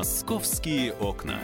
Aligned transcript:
Московские 0.00 0.94
окна. 0.94 1.38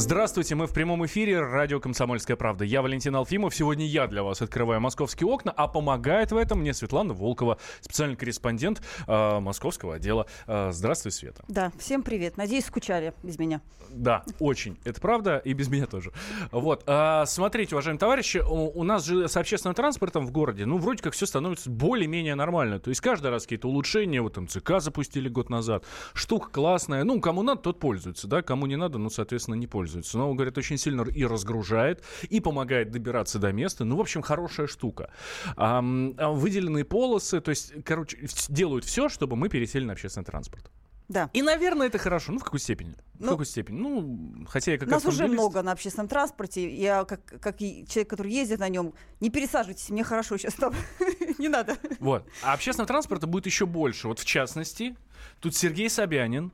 Здравствуйте, 0.00 0.54
мы 0.54 0.66
в 0.66 0.72
прямом 0.72 1.04
эфире 1.04 1.40
радио 1.40 1.78
«Комсомольская 1.78 2.34
правда». 2.34 2.64
Я 2.64 2.80
Валентин 2.80 3.14
Алфимов. 3.16 3.54
Сегодня 3.54 3.84
я 3.84 4.06
для 4.06 4.22
вас 4.22 4.40
открываю 4.40 4.80
московские 4.80 5.28
окна, 5.28 5.52
а 5.54 5.68
помогает 5.68 6.32
в 6.32 6.38
этом 6.38 6.60
мне 6.60 6.72
Светлана 6.72 7.12
Волкова, 7.12 7.58
специальный 7.82 8.16
корреспондент 8.16 8.80
э, 9.06 9.40
московского 9.40 9.96
отдела. 9.96 10.24
Э, 10.46 10.70
здравствуй, 10.72 11.12
Света. 11.12 11.44
Да, 11.48 11.70
всем 11.78 12.02
привет. 12.02 12.38
Надеюсь, 12.38 12.64
скучали 12.64 13.12
без 13.22 13.38
меня. 13.38 13.60
Да, 13.90 14.24
очень. 14.38 14.78
Это 14.84 15.02
правда, 15.02 15.36
и 15.36 15.52
без 15.52 15.68
меня 15.68 15.86
тоже. 15.86 16.12
Вот. 16.50 16.82
Э, 16.86 17.24
смотрите, 17.26 17.74
уважаемые 17.74 18.00
товарищи, 18.00 18.38
у, 18.38 18.70
у 18.80 18.84
нас 18.84 19.04
же 19.04 19.28
с 19.28 19.36
общественным 19.36 19.74
транспортом 19.74 20.24
в 20.24 20.30
городе, 20.30 20.64
ну, 20.64 20.78
вроде 20.78 21.02
как 21.02 21.12
все 21.12 21.26
становится 21.26 21.68
более-менее 21.68 22.36
нормально. 22.36 22.80
То 22.80 22.88
есть 22.88 23.02
каждый 23.02 23.30
раз 23.30 23.42
какие-то 23.42 23.68
улучшения, 23.68 24.22
вот 24.22 24.38
МЦК 24.38 24.80
запустили 24.80 25.28
год 25.28 25.50
назад. 25.50 25.84
Штука 26.14 26.48
классная. 26.48 27.04
Ну, 27.04 27.20
кому 27.20 27.42
надо, 27.42 27.60
тот 27.60 27.78
пользуется, 27.78 28.26
да, 28.26 28.40
кому 28.40 28.64
не 28.64 28.76
надо, 28.76 28.96
ну, 28.96 29.10
соответственно, 29.10 29.56
не 29.56 29.66
пользуется 29.66 29.89
пользуется. 29.90 30.18
Но, 30.18 30.32
говорят, 30.34 30.56
очень 30.58 30.78
сильно 30.78 31.02
и 31.02 31.24
разгружает, 31.24 32.02
и 32.28 32.40
помогает 32.40 32.90
добираться 32.90 33.38
до 33.38 33.52
места. 33.52 33.84
Ну, 33.84 33.96
в 33.96 34.00
общем, 34.00 34.22
хорошая 34.22 34.66
штука. 34.66 35.10
А, 35.56 35.80
выделенные 35.82 36.84
полосы, 36.84 37.40
то 37.40 37.50
есть, 37.50 37.72
короче, 37.84 38.18
делают 38.48 38.84
все, 38.84 39.08
чтобы 39.08 39.36
мы 39.36 39.48
пересели 39.48 39.84
на 39.84 39.92
общественный 39.92 40.24
транспорт. 40.24 40.70
Да. 41.08 41.28
И, 41.32 41.42
наверное, 41.42 41.88
это 41.88 41.98
хорошо. 41.98 42.30
Ну, 42.30 42.38
в 42.38 42.44
какой 42.44 42.60
степени? 42.60 42.94
Ну, 43.18 43.26
в 43.26 43.30
какой 43.30 43.46
степени? 43.46 43.78
Ну, 43.78 44.46
хотя 44.48 44.72
я 44.72 44.78
как 44.78 44.88
Нас 44.88 45.04
уже 45.04 45.26
много 45.26 45.60
на 45.62 45.72
общественном 45.72 46.06
транспорте. 46.06 46.72
Я, 46.72 47.04
как, 47.04 47.24
как 47.40 47.58
человек, 47.58 48.08
который 48.08 48.32
ездит 48.32 48.60
на 48.60 48.68
нем, 48.68 48.94
не 49.18 49.28
пересаживайтесь, 49.28 49.90
мне 49.90 50.04
хорошо 50.04 50.38
сейчас 50.38 50.54
там. 50.54 50.72
не 51.38 51.48
надо. 51.48 51.76
Вот. 51.98 52.28
А 52.44 52.52
общественного 52.52 52.86
транспорта 52.86 53.26
будет 53.26 53.46
еще 53.46 53.66
больше. 53.66 54.06
Вот 54.06 54.20
в 54.20 54.24
частности, 54.24 54.96
тут 55.40 55.56
Сергей 55.56 55.90
Собянин, 55.90 56.52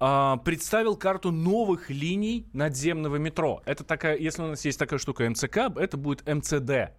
а, 0.00 0.36
представил 0.38 0.96
карту 0.96 1.30
новых 1.30 1.90
линий 1.90 2.48
надземного 2.52 3.16
метро. 3.16 3.62
Это 3.66 3.84
такая, 3.84 4.16
если 4.16 4.42
у 4.42 4.46
нас 4.46 4.64
есть 4.64 4.78
такая 4.78 4.98
штука 4.98 5.28
МЦК, 5.28 5.58
это 5.76 5.96
будет 5.96 6.26
МЦД. 6.26 6.94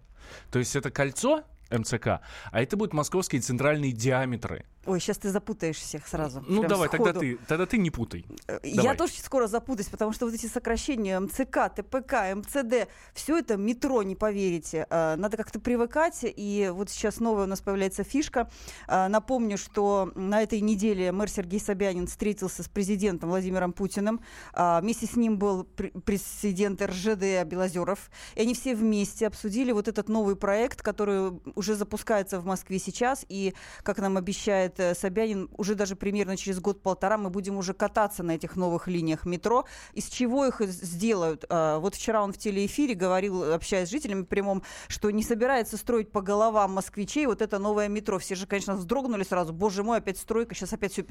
То 0.50 0.58
есть 0.58 0.74
это 0.76 0.90
кольцо 0.90 1.44
МЦК, 1.70 2.06
а 2.06 2.20
это 2.62 2.76
будут 2.76 2.94
московские 2.94 3.40
центральные 3.40 3.92
диаметры. 3.92 4.66
Ой, 4.86 5.00
сейчас 5.00 5.18
ты 5.18 5.30
запутаешь 5.30 5.76
всех 5.76 6.06
сразу. 6.06 6.44
Ну 6.46 6.64
давай, 6.64 6.88
тогда 6.88 7.12
ты, 7.12 7.38
тогда 7.48 7.66
ты 7.66 7.78
не 7.78 7.90
путай. 7.90 8.24
Э, 8.46 8.58
я 8.62 8.82
давай. 8.82 8.96
тоже 8.96 9.12
скоро 9.14 9.46
запутаюсь, 9.46 9.88
потому 9.88 10.12
что 10.12 10.26
вот 10.26 10.34
эти 10.34 10.46
сокращения 10.46 11.18
МЦК, 11.18 11.70
ТПК, 11.74 12.34
МЦД, 12.34 12.88
все 13.14 13.38
это 13.38 13.56
метро, 13.56 14.02
не 14.02 14.14
поверите. 14.14 14.86
Э, 14.90 15.16
надо 15.16 15.36
как-то 15.36 15.58
привыкать, 15.60 16.20
и 16.22 16.70
вот 16.72 16.90
сейчас 16.90 17.20
новая 17.20 17.44
у 17.44 17.48
нас 17.48 17.60
появляется 17.60 18.04
фишка. 18.04 18.50
Э, 18.86 19.08
напомню, 19.08 19.56
что 19.56 20.12
на 20.14 20.42
этой 20.42 20.60
неделе 20.60 21.12
мэр 21.12 21.30
Сергей 21.30 21.60
Собянин 21.60 22.06
встретился 22.06 22.62
с 22.62 22.68
президентом 22.68 23.30
Владимиром 23.30 23.72
Путиным. 23.72 24.20
Вместе 24.54 25.06
с 25.06 25.16
ним 25.16 25.38
был 25.38 25.64
президент 25.64 26.82
РЖД 26.82 27.44
Белозеров. 27.44 28.10
И 28.34 28.40
они 28.40 28.54
все 28.54 28.74
вместе 28.74 29.26
обсудили 29.26 29.72
вот 29.72 29.88
этот 29.88 30.08
новый 30.08 30.36
проект, 30.36 30.82
который 30.82 31.40
уже 31.54 31.74
запускается 31.74 32.40
в 32.40 32.44
Москве 32.44 32.78
сейчас, 32.78 33.24
и, 33.28 33.54
как 33.82 33.98
нам 33.98 34.16
обещает 34.16 34.73
обещает 34.74 34.80
э, 34.80 34.94
Собянин, 34.94 35.48
уже 35.56 35.74
даже 35.74 35.96
примерно 35.96 36.36
через 36.36 36.60
год-полтора 36.60 37.18
мы 37.18 37.30
будем 37.30 37.56
уже 37.56 37.74
кататься 37.74 38.22
на 38.22 38.32
этих 38.32 38.56
новых 38.56 38.88
линиях 38.88 39.26
метро. 39.26 39.64
Из 39.94 40.08
чего 40.08 40.46
их 40.46 40.60
сделают? 40.60 41.44
А, 41.48 41.78
вот 41.78 41.94
вчера 41.94 42.22
он 42.22 42.32
в 42.32 42.38
телеэфире 42.38 42.94
говорил, 42.94 43.52
общаясь 43.52 43.88
с 43.88 43.90
жителями 43.90 44.22
прямом, 44.22 44.62
что 44.88 45.10
не 45.10 45.22
собирается 45.22 45.76
строить 45.76 46.10
по 46.10 46.20
головам 46.20 46.72
москвичей 46.72 47.26
вот 47.26 47.42
это 47.42 47.58
новое 47.58 47.88
метро. 47.88 48.18
Все 48.18 48.34
же, 48.34 48.46
конечно, 48.46 48.74
вздрогнули 48.74 49.24
сразу. 49.24 49.52
Боже 49.52 49.82
мой, 49.82 49.98
опять 49.98 50.18
стройка, 50.18 50.54
сейчас 50.54 50.72
опять 50.72 50.92
все 50.92 51.02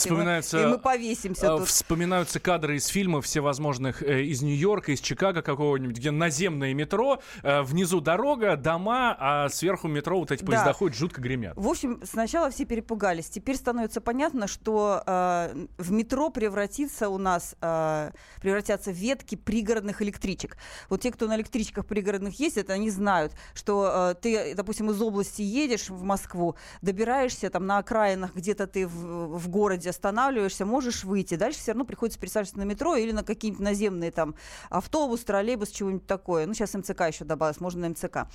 Вспоминается, 0.00 0.58
и, 0.58 0.62
мы, 0.62 0.68
и 0.68 0.72
мы 0.72 0.78
повесимся 0.78 1.54
а, 1.54 1.58
тут. 1.58 1.68
Вспоминаются 1.68 2.40
кадры 2.40 2.76
из 2.76 2.86
фильмов 2.86 3.24
всевозможных 3.26 4.02
э, 4.02 4.24
из 4.24 4.42
Нью-Йорка, 4.42 4.92
из 4.92 5.00
Чикаго 5.00 5.42
какого-нибудь, 5.42 5.96
где 5.96 6.10
наземное 6.10 6.74
метро, 6.74 7.20
э, 7.42 7.62
внизу 7.62 8.00
дорога, 8.00 8.56
дома, 8.56 9.16
а 9.18 9.48
сверху 9.48 9.88
метро 9.88 10.18
вот 10.18 10.30
эти 10.30 10.44
поезда 10.44 10.66
да. 10.66 10.72
ходят, 10.72 10.96
жутко 10.96 11.20
гремят. 11.20 11.54
В 11.56 11.68
общем, 11.68 12.00
сначала 12.04 12.50
все 12.50 12.64
перепугались 12.64 13.05
испугались. 13.06 13.28
Теперь 13.28 13.56
становится 13.56 14.00
понятно, 14.00 14.46
что 14.46 15.02
э, 15.06 15.66
в 15.78 15.92
метро 15.92 16.30
превратится 16.30 17.08
у 17.08 17.18
нас, 17.18 17.54
э, 17.60 18.10
превратятся 18.40 18.90
ветки 18.90 19.34
пригородных 19.34 20.02
электричек. 20.02 20.56
Вот 20.90 21.00
те, 21.00 21.10
кто 21.12 21.26
на 21.26 21.36
электричках 21.36 21.86
пригородных 21.86 22.38
ездит, 22.40 22.70
они 22.70 22.90
знают, 22.90 23.32
что 23.54 24.10
э, 24.10 24.14
ты, 24.20 24.54
допустим, 24.54 24.90
из 24.90 25.00
области 25.00 25.42
едешь 25.42 25.90
в 25.90 26.02
Москву, 26.02 26.56
добираешься 26.82 27.50
там 27.50 27.66
на 27.66 27.78
окраинах, 27.78 28.34
где-то 28.34 28.66
ты 28.66 28.86
в, 28.86 29.38
в 29.38 29.48
городе 29.48 29.90
останавливаешься, 29.90 30.64
можешь 30.66 31.04
выйти. 31.04 31.36
Дальше 31.36 31.60
все 31.60 31.72
равно 31.72 31.84
приходится 31.84 32.18
пересаживаться 32.18 32.58
на 32.58 32.64
метро 32.64 32.96
или 32.96 33.12
на 33.12 33.22
какие-нибудь 33.22 33.64
наземные 33.64 34.10
там 34.10 34.34
автобус, 34.70 35.20
троллейбус, 35.24 35.70
чего-нибудь 35.70 36.06
такое. 36.06 36.46
Ну, 36.46 36.54
сейчас 36.54 36.74
МЦК 36.74 37.02
еще 37.08 37.24
добавилось, 37.24 37.60
можно 37.60 37.82
на 37.82 37.88
МЦК. 37.90 38.28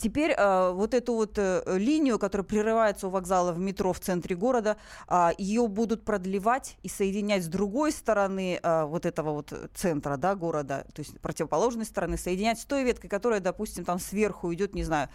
Теперь 0.00 0.32
э, 0.36 0.70
вот 0.72 0.94
эту 0.94 1.14
вот 1.14 1.34
э, 1.36 1.62
линию, 1.78 2.18
которая 2.18 2.44
прерывается 2.44 3.08
у 3.08 3.10
вокзала 3.10 3.52
в 3.52 3.58
метро 3.58 3.92
в 3.92 4.00
центре 4.06 4.36
города, 4.36 4.76
а, 5.08 5.32
ее 5.36 5.66
будут 5.68 6.04
продлевать 6.04 6.76
и 6.82 6.88
соединять 6.88 7.44
с 7.44 7.48
другой 7.48 7.92
стороны 7.92 8.58
а, 8.62 8.86
вот 8.86 9.04
этого 9.04 9.32
вот 9.32 9.52
центра 9.74 10.16
да, 10.16 10.34
города, 10.34 10.86
то 10.94 11.00
есть 11.00 11.20
противоположной 11.20 11.84
стороны, 11.84 12.16
соединять 12.16 12.60
с 12.60 12.64
той 12.64 12.84
веткой, 12.84 13.10
которая, 13.10 13.40
допустим, 13.40 13.84
там 13.84 13.98
сверху 13.98 14.52
идет, 14.54 14.74
не 14.74 14.84
знаю, 14.84 15.08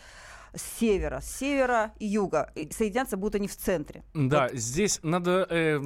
с 0.54 0.80
севера, 0.80 1.22
с 1.22 1.38
севера 1.38 1.94
и 2.00 2.06
юга. 2.06 2.52
И 2.56 2.72
соединяться 2.72 3.18
будут 3.18 3.36
они 3.36 3.48
в 3.48 3.56
центре. 3.56 4.04
Да, 4.14 4.50
вот. 4.50 4.60
здесь 4.60 5.00
надо... 5.04 5.48
Э, 5.50 5.80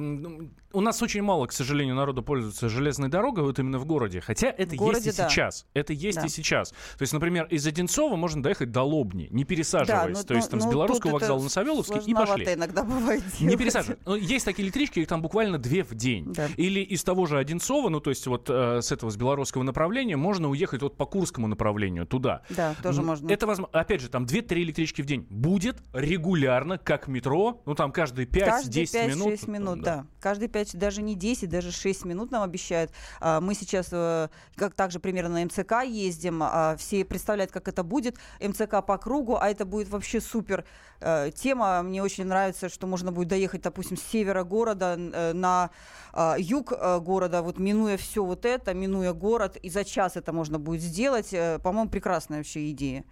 у 0.72 0.80
нас 0.82 1.00
очень 1.00 1.22
мало, 1.22 1.46
к 1.46 1.52
сожалению, 1.52 1.94
народу 1.94 2.22
пользуется 2.22 2.68
железной 2.68 3.08
дорогой, 3.08 3.44
вот 3.44 3.58
именно 3.58 3.78
в 3.78 3.86
городе. 3.86 4.20
Хотя 4.20 4.48
это 4.48 4.74
в 4.74 4.78
городе, 4.78 5.06
есть 5.06 5.18
и 5.18 5.22
да. 5.22 5.28
сейчас. 5.28 5.66
Это 5.72 5.92
есть 5.94 6.18
да. 6.18 6.26
и 6.26 6.28
сейчас. 6.28 6.70
То 6.70 7.02
есть, 7.02 7.12
например, 7.14 7.46
из 7.46 7.66
Одинцова 7.66 8.16
можно 8.16 8.42
доехать 8.42 8.72
до 8.72 8.82
Лобни, 8.82 9.28
не 9.30 9.44
пересаживаясь. 9.44 10.18
Да, 10.18 10.20
ну, 10.20 10.26
То 10.26 10.34
есть 10.34 10.50
там 10.50 10.60
ну, 10.60 10.66
с 10.66 10.70
Белорусского 10.70 11.12
вокзала 11.12 11.42
на 11.42 11.48
Савеловский 11.48 12.00
и 12.06 12.12
пошли. 12.12 12.44
иногда 12.44 12.82
бывает 12.82 13.22
Не 13.40 13.56
пересаживать. 13.56 14.00
Но 14.04 14.16
есть 14.16 14.44
такие 14.44 14.66
электрички, 14.66 14.98
их 14.98 15.08
там 15.08 15.22
буквально 15.22 15.58
две 15.58 15.82
в 15.82 15.94
день. 15.94 16.32
Да. 16.34 16.48
Или 16.56 16.80
из 16.80 17.02
того 17.04 17.26
же 17.26 17.38
Одинцова, 17.38 17.88
ну 17.88 18.00
то 18.00 18.10
есть 18.10 18.26
вот 18.26 18.50
э, 18.50 18.82
с 18.82 18.92
этого, 18.92 19.10
с 19.10 19.16
белорусского 19.16 19.62
направления, 19.62 20.16
можно 20.16 20.50
уехать 20.50 20.82
вот 20.82 20.96
по 20.96 21.06
Курскому 21.06 21.46
направлению 21.46 22.06
туда. 22.06 22.42
Да, 22.50 22.74
тоже 22.82 23.02
можно. 23.02 23.30
Это, 23.30 23.46
возможно, 23.46 23.78
опять 23.80 24.00
же, 24.00 24.08
там 24.08 24.24
2-3 24.24 24.55
электрички 24.62 25.02
в 25.02 25.06
день. 25.06 25.26
Будет 25.30 25.76
регулярно, 25.92 26.78
как 26.78 27.08
метро, 27.08 27.62
ну 27.66 27.74
там 27.74 27.92
каждые 27.92 28.26
5-10 28.26 28.32
минут. 28.32 28.46
Каждые 28.46 28.86
5-6 28.86 29.50
минут, 29.50 29.82
да. 29.82 29.96
да. 29.96 30.06
Каждые 30.20 30.48
5, 30.48 30.78
даже 30.78 31.02
не 31.02 31.14
10, 31.14 31.48
даже 31.48 31.72
6 31.72 32.04
минут 32.04 32.30
нам 32.30 32.42
обещают. 32.42 32.90
А, 33.20 33.40
мы 33.40 33.54
сейчас, 33.54 33.88
э, 33.92 34.28
как 34.56 34.74
также 34.74 35.00
примерно 35.00 35.34
на 35.34 35.44
МЦК 35.44 35.84
ездим, 35.84 36.42
а, 36.42 36.76
все 36.76 37.04
представляют, 37.04 37.52
как 37.52 37.68
это 37.68 37.82
будет. 37.82 38.16
МЦК 38.40 38.84
по 38.84 38.98
кругу, 38.98 39.36
а 39.40 39.48
это 39.48 39.64
будет 39.64 39.88
вообще 39.88 40.20
супер 40.20 40.64
э, 41.00 41.30
тема. 41.34 41.82
Мне 41.82 42.02
очень 42.02 42.24
нравится, 42.24 42.68
что 42.68 42.86
можно 42.86 43.12
будет 43.12 43.28
доехать, 43.28 43.62
допустим, 43.62 43.96
с 43.96 44.02
севера 44.02 44.44
города 44.44 44.96
э, 44.98 45.32
на 45.32 45.70
а, 46.12 46.36
юг 46.38 46.72
города, 47.02 47.42
вот 47.42 47.58
минуя 47.58 47.96
все 47.96 48.24
вот 48.24 48.44
это, 48.44 48.74
минуя 48.74 49.12
город, 49.12 49.56
и 49.56 49.70
за 49.70 49.84
час 49.84 50.16
это 50.16 50.32
можно 50.32 50.58
будет 50.58 50.80
сделать. 50.80 51.30
По-моему, 51.62 51.90
прекрасная 51.90 52.38
вообще 52.38 52.70
идея. 52.70 53.04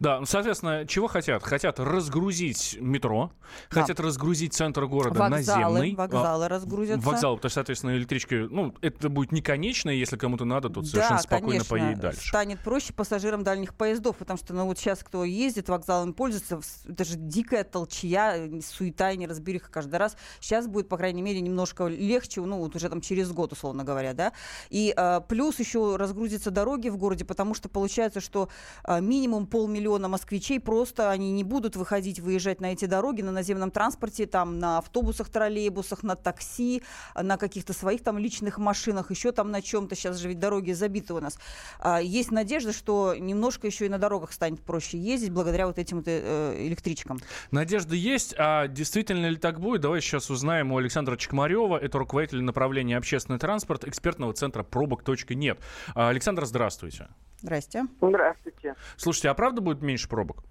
Да, 0.00 0.20
ну, 0.20 0.26
соответственно, 0.26 0.75
чего 0.84 1.06
хотят? 1.06 1.42
Хотят 1.42 1.80
разгрузить 1.80 2.76
метро, 2.80 3.32
да. 3.70 3.80
хотят 3.80 4.00
разгрузить 4.00 4.54
центр 4.54 4.86
города 4.86 5.18
вокзалы, 5.18 5.62
наземный. 5.72 5.94
Вокзалы 5.94 6.48
разгрузятся. 6.48 7.06
Вокзалы, 7.06 7.36
потому 7.36 7.50
что, 7.50 7.54
соответственно, 7.54 7.96
электрички, 7.96 8.46
ну, 8.50 8.74
это 8.82 9.08
будет 9.08 9.32
не 9.32 9.40
конечно, 9.40 9.90
если 9.90 10.16
кому-то 10.16 10.44
надо, 10.44 10.68
тут 10.68 10.84
да, 10.84 10.90
совершенно 10.90 11.18
спокойно 11.18 11.48
конечно, 11.48 11.70
поедет 11.70 12.00
дальше. 12.00 12.28
станет 12.28 12.60
проще 12.60 12.92
пассажирам 12.92 13.42
дальних 13.42 13.74
поездов, 13.74 14.16
потому 14.16 14.38
что, 14.38 14.52
ну, 14.54 14.66
вот 14.66 14.78
сейчас 14.78 15.02
кто 15.02 15.24
ездит, 15.24 15.68
вокзалом 15.68 16.12
пользуется, 16.12 16.60
даже 16.84 17.16
дикая 17.16 17.64
толчья, 17.64 18.48
суета 18.62 19.12
и 19.12 19.16
неразбериха 19.16 19.70
каждый 19.70 19.96
раз. 19.96 20.16
Сейчас 20.40 20.66
будет, 20.66 20.88
по 20.88 20.96
крайней 20.96 21.22
мере, 21.22 21.40
немножко 21.40 21.86
легче, 21.86 22.40
ну, 22.40 22.58
вот 22.58 22.74
уже 22.76 22.88
там 22.88 23.00
через 23.00 23.32
год, 23.32 23.52
условно 23.52 23.84
говоря, 23.84 24.12
да. 24.12 24.32
И 24.70 24.92
э, 24.96 25.20
плюс 25.28 25.58
еще 25.58 25.96
разгрузятся 25.96 26.50
дороги 26.50 26.88
в 26.88 26.96
городе, 26.96 27.24
потому 27.24 27.54
что 27.54 27.68
получается, 27.68 28.20
что 28.20 28.48
э, 28.84 29.00
минимум 29.00 29.46
полмиллиона 29.46 30.08
москвичей 30.08 30.60
просто 30.66 31.10
они 31.10 31.30
не 31.30 31.44
будут 31.44 31.76
выходить, 31.76 32.18
выезжать 32.18 32.60
на 32.60 32.72
эти 32.72 32.86
дороги 32.86 33.22
на 33.22 33.30
наземном 33.30 33.70
транспорте, 33.70 34.26
там 34.26 34.58
на 34.58 34.78
автобусах, 34.78 35.28
троллейбусах, 35.28 36.02
на 36.02 36.16
такси, 36.16 36.82
на 37.14 37.38
каких-то 37.38 37.72
своих 37.72 38.02
там 38.02 38.18
личных 38.18 38.58
машинах, 38.58 39.10
еще 39.12 39.30
там 39.30 39.52
на 39.52 39.62
чем-то. 39.62 39.94
Сейчас 39.94 40.18
же 40.18 40.28
ведь 40.28 40.40
дороги 40.40 40.72
забиты 40.72 41.14
у 41.14 41.20
нас. 41.20 41.38
А, 41.78 42.00
есть 42.02 42.32
надежда, 42.32 42.72
что 42.72 43.14
немножко 43.16 43.68
еще 43.68 43.86
и 43.86 43.88
на 43.88 43.98
дорогах 43.98 44.32
станет 44.32 44.60
проще 44.60 44.98
ездить 44.98 45.30
благодаря 45.30 45.68
вот 45.68 45.78
этим 45.78 45.98
вот 45.98 46.08
э, 46.08 46.66
электричкам. 46.66 47.20
Надежда 47.52 47.94
есть, 47.94 48.34
а 48.36 48.66
действительно 48.66 49.26
ли 49.26 49.36
так 49.36 49.60
будет? 49.60 49.82
Давай 49.82 50.00
сейчас 50.00 50.30
узнаем 50.30 50.72
у 50.72 50.78
Александра 50.78 51.16
Чекмарева, 51.16 51.78
это 51.78 51.98
руководитель 51.98 52.42
направления 52.42 52.96
общественный 52.96 53.38
транспорт 53.38 53.84
экспертного 53.84 54.32
центра 54.32 54.64
пробок.нет. 54.64 55.60
А, 55.94 56.08
Александр, 56.08 56.44
здравствуйте. 56.44 57.06
Здрасте. 57.40 57.84
Здравствуйте. 58.00 58.74
Слушайте, 58.96 59.28
а 59.28 59.34
правда 59.34 59.60
будет 59.60 59.80
меньше 59.80 60.08
пробок? 60.08 60.42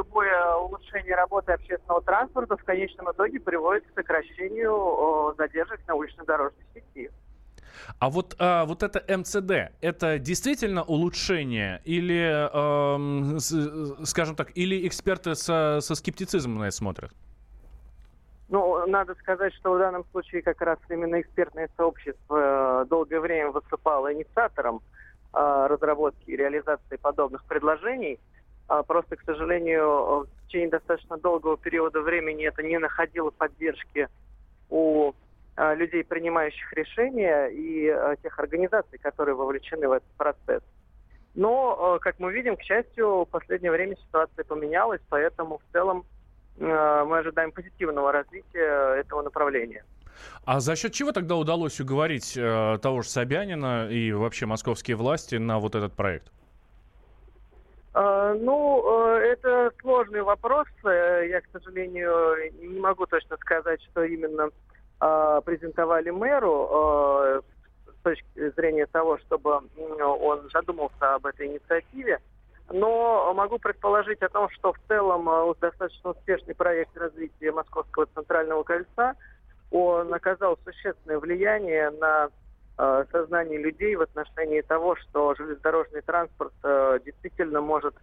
Любое 0.00 0.54
улучшение 0.54 1.14
работы 1.14 1.52
общественного 1.52 2.00
транспорта 2.00 2.56
в 2.56 2.64
конечном 2.64 3.12
итоге 3.12 3.38
приводит 3.38 3.84
к 3.86 3.94
сокращению 3.94 5.34
задержек 5.36 5.78
на 5.86 5.94
улично-дорожной 5.94 6.64
сети. 6.72 7.10
А 7.98 8.08
вот, 8.08 8.34
а, 8.38 8.64
вот 8.64 8.82
это 8.82 9.04
МЦД, 9.14 9.74
это 9.82 10.18
действительно 10.18 10.84
улучшение 10.84 11.82
или, 11.84 12.48
э, 12.48 13.38
с, 13.38 14.06
скажем 14.06 14.36
так, 14.36 14.56
или 14.56 14.88
эксперты 14.88 15.34
со, 15.34 15.80
со 15.82 15.94
скептицизмом 15.94 16.60
на 16.60 16.68
это 16.68 16.76
смотрят? 16.76 17.10
Ну, 18.48 18.86
надо 18.86 19.14
сказать, 19.16 19.52
что 19.52 19.74
в 19.74 19.78
данном 19.78 20.06
случае 20.12 20.40
как 20.40 20.62
раз 20.62 20.78
именно 20.88 21.20
экспертное 21.20 21.68
сообщество 21.76 22.84
э, 22.84 22.86
долгое 22.86 23.20
время 23.20 23.50
выступало 23.50 24.14
инициатором 24.14 24.80
э, 25.34 25.66
разработки 25.68 26.30
и 26.30 26.36
реализации 26.36 26.96
подобных 26.96 27.44
предложений. 27.44 28.18
А 28.70 28.84
просто, 28.84 29.16
к 29.16 29.22
сожалению, 29.22 30.20
в 30.20 30.46
течение 30.46 30.70
достаточно 30.70 31.16
долгого 31.16 31.56
периода 31.56 32.02
времени 32.02 32.46
это 32.46 32.62
не 32.62 32.78
находило 32.78 33.30
поддержки 33.30 34.06
у 34.68 35.12
э, 35.56 35.74
людей, 35.74 36.04
принимающих 36.04 36.72
решения, 36.74 37.48
и 37.48 37.92
тех 38.22 38.38
организаций, 38.38 38.96
которые 39.00 39.34
вовлечены 39.34 39.88
в 39.88 39.92
этот 39.92 40.08
процесс. 40.16 40.62
Но, 41.34 41.98
как 42.00 42.20
мы 42.20 42.32
видим, 42.32 42.56
к 42.56 42.62
счастью, 42.62 43.24
в 43.24 43.26
последнее 43.26 43.72
время 43.72 43.96
ситуация 43.96 44.44
поменялась, 44.44 45.00
поэтому 45.08 45.58
в 45.58 45.72
целом 45.72 46.04
мы 46.56 47.18
ожидаем 47.18 47.50
позитивного 47.50 48.12
развития 48.12 49.00
этого 49.00 49.22
направления. 49.22 49.84
А 50.44 50.60
за 50.60 50.76
счет 50.76 50.92
чего 50.92 51.10
тогда 51.10 51.34
удалось 51.34 51.80
уговорить 51.80 52.36
э, 52.36 52.78
того 52.80 53.02
же 53.02 53.08
Собянина 53.08 53.88
и 53.90 54.12
вообще 54.12 54.46
московские 54.46 54.96
власти 54.96 55.36
на 55.36 55.58
вот 55.58 55.74
этот 55.74 55.94
проект? 55.96 56.30
Э, 57.92 58.36
ну, 58.40 58.84
э, 58.84 59.32
это 59.32 59.72
сложный 59.80 60.22
вопрос. 60.22 60.68
Э, 60.84 61.26
я, 61.28 61.40
к 61.40 61.46
сожалению, 61.52 62.52
не 62.60 62.78
могу 62.78 63.06
точно 63.06 63.36
сказать, 63.38 63.82
что 63.90 64.04
именно 64.04 64.50
презентовали 65.46 66.10
мэру 66.10 67.42
с 67.86 68.02
точки 68.02 68.50
зрения 68.54 68.84
того, 68.84 69.16
чтобы 69.16 69.62
он 69.96 70.50
задумался 70.52 71.14
об 71.14 71.24
этой 71.24 71.46
инициативе 71.46 72.18
но 72.72 73.32
могу 73.34 73.58
предположить 73.58 74.22
о 74.22 74.28
том, 74.28 74.48
что 74.50 74.74
в 74.74 74.78
целом 74.88 75.54
достаточно 75.58 76.10
успешный 76.10 76.54
проект 76.54 76.96
развития 76.96 77.50
Московского 77.50 78.06
центрального 78.14 78.62
кольца, 78.62 79.16
он 79.70 80.12
оказал 80.12 80.58
существенное 80.64 81.18
влияние 81.18 81.90
на 81.90 82.28
э, 82.80 83.04
сознание 83.12 83.58
людей 83.58 83.94
в 83.96 84.02
отношении 84.02 84.60
того, 84.62 84.96
что 84.96 85.34
железнодорожный 85.34 86.02
транспорт 86.02 86.52
э, 86.62 86.98
действительно 87.04 87.60
может 87.60 87.94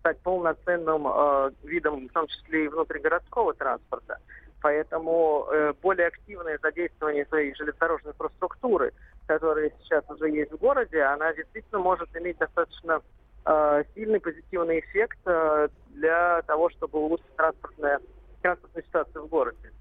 стать 0.00 0.18
полноценным 0.20 1.06
э, 1.06 1.50
видом, 1.62 2.08
в 2.08 2.12
том 2.12 2.26
числе 2.26 2.64
и 2.64 2.68
внутригородского 2.68 3.54
транспорта. 3.54 4.18
Поэтому 4.62 5.46
э, 5.50 5.72
более 5.82 6.08
активное 6.08 6.58
задействование 6.62 7.26
своей 7.26 7.54
железнодорожной 7.54 8.12
инфраструктуры, 8.12 8.92
которая 9.26 9.70
сейчас 9.82 10.04
уже 10.10 10.30
есть 10.30 10.52
в 10.52 10.56
городе, 10.56 11.02
она 11.02 11.32
действительно 11.34 11.80
может 11.80 12.08
иметь 12.16 12.38
достаточно 12.38 13.00
Э, 13.48 13.84
сильный 13.94 14.18
позитивный 14.18 14.80
эффект 14.80 15.18
э, 15.24 15.68
для 15.90 16.42
того, 16.42 16.68
чтобы 16.70 16.98
улучшить 16.98 17.36
транспортная, 17.36 18.00
транспортную 18.42 18.84
ситуацию 18.84 19.24
в 19.24 19.28
городе. 19.28 19.72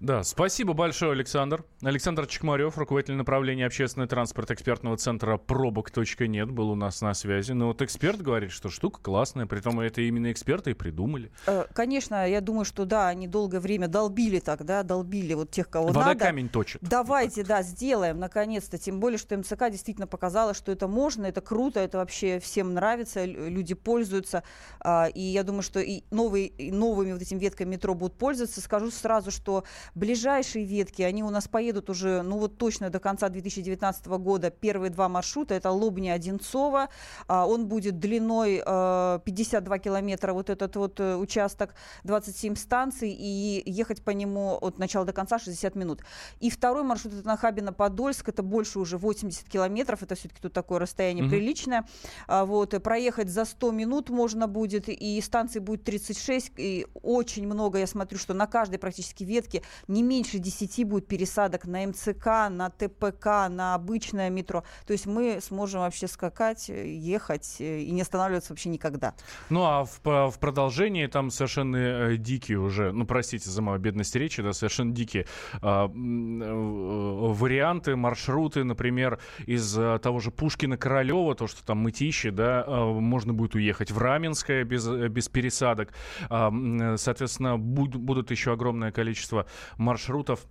Да, 0.00 0.22
спасибо 0.22 0.74
большое, 0.74 1.10
Александр. 1.10 1.64
Александр 1.82 2.28
Чекмарев, 2.28 2.78
руководитель 2.78 3.14
направления 3.16 3.66
общественный 3.66 4.06
транспорт 4.06 4.48
экспертного 4.52 4.96
центра 4.96 5.38
пробок.нет, 5.38 6.50
был 6.52 6.70
у 6.70 6.76
нас 6.76 7.00
на 7.00 7.14
связи. 7.14 7.50
Но 7.50 7.66
вот 7.66 7.82
эксперт 7.82 8.22
говорит, 8.22 8.52
что 8.52 8.68
штука 8.68 9.00
классная, 9.02 9.46
при 9.46 9.58
том 9.58 9.80
это 9.80 10.00
именно 10.00 10.30
эксперты 10.30 10.70
и 10.70 10.74
придумали. 10.74 11.32
Э, 11.48 11.64
конечно, 11.72 12.28
я 12.28 12.40
думаю, 12.40 12.64
что 12.64 12.84
да, 12.84 13.08
они 13.08 13.26
долгое 13.26 13.58
время 13.58 13.88
долбили 13.88 14.38
тогда, 14.38 14.84
долбили 14.84 15.34
вот 15.34 15.50
тех, 15.50 15.68
кого 15.68 15.88
Вода 15.88 16.06
надо. 16.06 16.20
камень 16.20 16.48
точит. 16.48 16.80
Давайте, 16.80 17.42
да, 17.42 17.62
сделаем, 17.62 18.20
наконец-то. 18.20 18.78
Тем 18.78 19.00
более, 19.00 19.18
что 19.18 19.36
МЦК 19.36 19.68
действительно 19.68 20.06
показала, 20.06 20.54
что 20.54 20.70
это 20.70 20.86
можно, 20.86 21.26
это 21.26 21.40
круто, 21.40 21.80
это 21.80 21.98
вообще 21.98 22.38
всем 22.38 22.72
нравится, 22.72 23.24
люди 23.24 23.74
пользуются. 23.74 24.44
А, 24.78 25.08
и 25.12 25.22
я 25.22 25.42
думаю, 25.42 25.62
что 25.62 25.80
и 25.80 26.04
новые, 26.12 26.46
и 26.46 26.70
новыми 26.70 27.12
вот 27.14 27.22
этими 27.22 27.40
ветками 27.40 27.70
метро 27.70 27.94
будут 27.94 28.16
пользоваться. 28.16 28.60
Скажу 28.60 28.92
сразу, 28.92 29.32
что 29.32 29.64
Ближайшие 29.94 30.64
ветки, 30.64 31.02
они 31.02 31.22
у 31.22 31.30
нас 31.30 31.48
поедут 31.48 31.90
уже, 31.90 32.22
ну 32.22 32.38
вот 32.38 32.58
точно 32.58 32.90
до 32.90 32.98
конца 32.98 33.28
2019 33.28 34.06
года. 34.06 34.50
Первые 34.50 34.90
два 34.90 35.08
маршрута, 35.08 35.54
это 35.54 35.70
Лобня-Одинцово. 35.70 36.88
А, 37.26 37.46
он 37.46 37.66
будет 37.66 37.98
длиной 37.98 38.58
52 38.58 39.76
э, 39.76 39.78
километра, 39.78 40.32
вот 40.32 40.50
этот 40.50 40.76
вот 40.76 41.00
э, 41.00 41.16
участок, 41.16 41.74
27 42.04 42.56
станций, 42.56 43.10
и 43.10 43.62
ехать 43.66 44.02
по 44.02 44.10
нему 44.10 44.58
от 44.60 44.78
начала 44.78 45.04
до 45.04 45.12
конца 45.12 45.38
60 45.38 45.74
минут. 45.74 46.02
И 46.40 46.50
второй 46.50 46.82
маршрут, 46.82 47.14
это 47.14 47.28
Нахабино-Подольск, 47.28 48.28
это 48.28 48.42
больше 48.42 48.78
уже 48.78 48.98
80 48.98 49.48
километров, 49.48 50.02
это 50.02 50.14
все-таки 50.14 50.40
тут 50.40 50.52
такое 50.52 50.78
расстояние 50.78 51.24
mm-hmm. 51.24 51.30
приличное. 51.30 51.88
А, 52.26 52.44
вот, 52.44 52.80
проехать 52.82 53.28
за 53.28 53.44
100 53.44 53.70
минут 53.72 54.10
можно 54.10 54.46
будет, 54.46 54.88
и 54.88 55.20
станций 55.20 55.60
будет 55.60 55.84
36, 55.84 56.52
и 56.56 56.86
очень 57.02 57.46
много, 57.46 57.78
я 57.78 57.86
смотрю, 57.86 58.18
что 58.18 58.34
на 58.34 58.46
каждой 58.46 58.78
практически 58.78 59.24
ветке 59.24 59.62
не 59.86 60.02
меньше 60.02 60.38
10 60.38 60.86
будет 60.86 61.06
пересадок 61.06 61.66
на 61.66 61.86
МЦК, 61.86 62.50
на 62.50 62.70
ТПК, 62.70 63.48
на 63.48 63.74
обычное 63.74 64.30
метро. 64.30 64.64
То 64.86 64.92
есть 64.92 65.06
мы 65.06 65.40
сможем 65.40 65.80
вообще 65.80 66.08
скакать, 66.08 66.68
ехать 66.68 67.56
э, 67.60 67.80
и 67.80 67.90
не 67.90 68.02
останавливаться 68.02 68.52
вообще 68.52 68.68
никогда. 68.68 69.14
Ну 69.50 69.64
а 69.64 69.84
в, 69.84 70.00
в 70.04 70.38
продолжении 70.38 71.06
там 71.06 71.30
совершенно 71.30 71.76
э, 71.76 72.16
дикие 72.16 72.58
уже, 72.58 72.92
ну 72.92 73.06
простите 73.06 73.50
за 73.50 73.62
мою 73.62 73.78
бедность 73.78 74.14
речи, 74.16 74.42
да, 74.42 74.52
совершенно 74.52 74.92
дикие 74.92 75.26
э, 75.54 75.58
э, 75.62 75.88
варианты, 75.88 77.96
маршруты, 77.96 78.64
например, 78.64 79.18
из 79.46 79.76
э, 79.78 79.98
того 80.02 80.20
же 80.20 80.30
Пушкина-Королева, 80.30 81.34
то, 81.34 81.46
что 81.46 81.64
там 81.64 81.78
Мытищи, 81.78 82.30
да, 82.30 82.64
э, 82.66 82.84
можно 82.84 83.32
будет 83.32 83.54
уехать 83.54 83.90
в 83.90 83.98
Раменское 83.98 84.64
без, 84.64 84.86
без 84.86 85.28
пересадок. 85.28 85.92
Э, 86.30 86.96
соответственно, 86.96 87.58
буд, 87.58 87.96
будут 87.96 88.30
еще 88.30 88.52
огромное 88.52 88.92
количество 88.92 89.46
маршрутов 89.76 90.46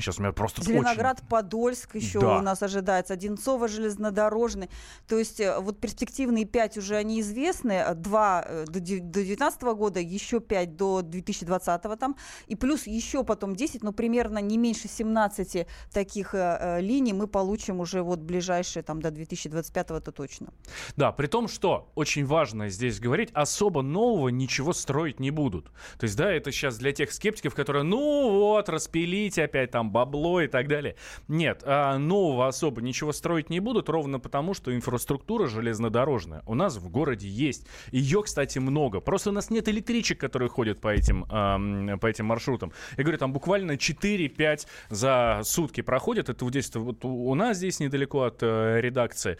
Сейчас 0.00 0.18
у 0.18 0.22
меня 0.22 0.32
просто 0.32 0.62
Зеленоград, 0.62 1.18
очень... 1.18 1.28
Подольск 1.28 1.94
еще 1.94 2.20
да. 2.20 2.38
у 2.38 2.42
нас 2.42 2.62
ожидается, 2.62 3.14
Одинцово, 3.14 3.68
железнодорожный. 3.68 4.70
То 5.06 5.18
есть 5.18 5.40
э, 5.40 5.58
вот 5.58 5.80
перспективные 5.80 6.44
пять 6.44 6.76
уже 6.78 6.96
они 6.96 7.20
известны, 7.20 7.72
э, 7.72 7.94
два 7.94 8.44
э, 8.46 8.64
до 8.66 8.80
2019 8.80 9.62
года, 9.62 10.00
еще 10.00 10.40
пять 10.40 10.76
до 10.76 11.02
2020 11.02 11.98
там, 11.98 12.16
и 12.46 12.54
плюс 12.54 12.86
еще 12.86 13.24
потом 13.24 13.54
10, 13.54 13.82
но 13.82 13.92
примерно 13.92 14.38
не 14.38 14.58
меньше 14.58 14.88
17 14.88 15.66
таких 15.92 16.34
э, 16.34 16.78
линий 16.80 17.12
мы 17.12 17.26
получим 17.26 17.80
уже 17.80 18.02
вот 18.02 18.20
ближайшие 18.20 18.82
там 18.82 19.00
до 19.02 19.10
2025 19.10 19.90
это 19.90 20.12
точно. 20.12 20.48
Да, 20.96 21.12
при 21.12 21.26
том, 21.26 21.48
что 21.48 21.90
очень 21.94 22.24
важно 22.24 22.68
здесь 22.68 23.00
говорить, 23.00 23.30
особо 23.32 23.82
нового 23.82 24.28
ничего 24.28 24.72
строить 24.72 25.20
не 25.20 25.30
будут. 25.30 25.66
То 25.98 26.04
есть, 26.04 26.16
да, 26.16 26.30
это 26.30 26.52
сейчас 26.52 26.78
для 26.78 26.92
тех 26.92 27.12
скептиков, 27.12 27.54
которые, 27.54 27.82
ну 27.82 28.30
вот, 28.30 28.68
распилить 28.68 29.38
опять 29.38 29.70
там 29.70 29.87
бабло 29.90 30.40
и 30.40 30.46
так 30.46 30.68
далее. 30.68 30.96
Нет, 31.28 31.62
а 31.64 31.98
нового 31.98 32.48
особо 32.48 32.82
ничего 32.82 33.12
строить 33.12 33.50
не 33.50 33.60
будут, 33.60 33.88
ровно 33.88 34.18
потому, 34.20 34.54
что 34.54 34.74
инфраструктура 34.74 35.46
железнодорожная 35.46 36.42
у 36.46 36.54
нас 36.54 36.76
в 36.76 36.88
городе 36.88 37.28
есть. 37.28 37.66
Ее, 37.92 38.22
кстати, 38.22 38.58
много. 38.58 39.00
Просто 39.00 39.30
у 39.30 39.32
нас 39.32 39.50
нет 39.50 39.68
электричек, 39.68 40.18
которые 40.18 40.48
ходят 40.48 40.80
по 40.80 40.88
этим, 40.88 41.24
по 41.24 42.06
этим 42.06 42.26
маршрутам. 42.26 42.72
Я 42.96 43.04
говорю, 43.04 43.18
там 43.18 43.32
буквально 43.32 43.72
4-5 43.72 44.66
за 44.90 45.40
сутки 45.44 45.80
проходят. 45.80 46.28
Это 46.28 46.44
вот 46.44 46.52
здесь, 46.52 46.74
вот 46.74 47.04
у 47.04 47.34
нас 47.34 47.56
здесь 47.56 47.80
недалеко 47.80 48.22
от 48.22 48.42
э, 48.42 48.80
редакции 48.80 49.38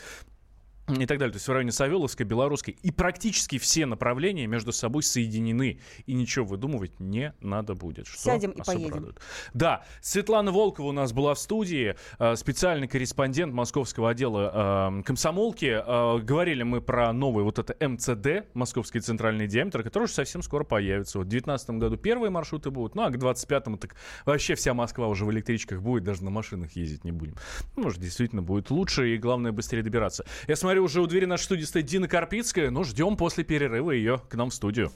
и 0.88 1.07
так 1.07 1.18
далее. 1.18 1.33
То 1.33 1.37
есть 1.37 1.49
в 1.49 1.52
районе 1.52 1.73
Савеловской, 1.73 2.26
Белорусской. 2.26 2.76
И 2.83 2.90
практически 2.90 3.59
все 3.59 3.87
направления 3.87 4.47
между 4.47 4.73
собой 4.73 5.02
соединены. 5.02 5.80
И 6.07 6.14
ничего 6.14 6.45
выдумывать 6.45 6.99
не 7.00 7.35
надо 7.40 7.75
будет. 7.75 8.07
Что 8.07 8.18
Сядем 8.18 8.50
и 8.52 8.62
поедем. 8.62 8.95
Радует. 8.95 9.21
Да, 9.54 9.85
Светлана 10.00 10.52
Волкова 10.52 10.88
у 10.88 10.92
нас 10.92 11.12
была 11.12 11.35
в 11.35 11.38
студии, 11.38 11.97
э, 12.18 12.37
специальный 12.37 12.88
корреспондент 12.88 13.52
московского 13.52 14.11
отдела 14.11 14.99
э, 14.99 15.02
комсомолки. 15.02 15.66
Э, 15.66 16.18
говорили 16.18 16.62
мы 16.62 16.80
про 16.80 17.12
новый 17.12 17.45
вот 17.45 17.59
это 17.59 17.76
МЦД, 17.87 18.54
Московский 18.54 19.00
центральный 19.00 19.47
диаметр, 19.47 19.83
который 19.83 20.04
уже 20.04 20.12
совсем 20.12 20.42
скоро 20.42 20.64
появится. 20.64 21.18
Вот 21.18 21.26
в 21.26 21.30
2019 21.30 21.71
году 21.71 21.97
первые 21.97 22.30
маршруты 22.30 22.71
будут, 22.71 22.95
ну 22.95 23.02
а 23.02 23.09
к 23.09 23.18
2025 23.18 23.80
так 23.80 23.97
вообще 24.25 24.54
вся 24.54 24.75
Москва 24.75 25.09
уже 25.09 25.25
в 25.25 25.30
электричках 25.30 25.83
будет, 25.83 26.04
даже 26.04 26.25
на 26.25 26.30
машинах 26.30 26.73
ездить 26.73 27.04
не 27.04 27.12
будем. 27.12 27.35
Ну, 27.76 27.85
может, 27.85 28.00
действительно 28.00 28.42
будет 28.42 28.71
лучше 28.71 29.14
и, 29.14 29.18
главное, 29.18 29.52
быстрее 29.52 29.83
добираться. 29.83 30.25
Я 30.47 30.57
смотрю, 30.57 30.78
смотрю, 30.79 30.85
уже 30.85 31.01
у 31.03 31.07
двери 31.07 31.25
нашей 31.25 31.45
студии 31.45 31.65
стоит 31.65 31.87
Дина 31.87 32.09
Карпицкая. 32.09 32.71
Ну, 32.71 32.85
ждем 32.85 33.17
после 33.17 33.45
перерыва 33.45 33.91
ее 33.91 34.21
к 34.29 34.35
нам 34.35 34.51
в 34.51 34.55
студию. 34.55 34.93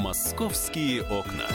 Московские 0.00 1.02
окна. 1.02 1.46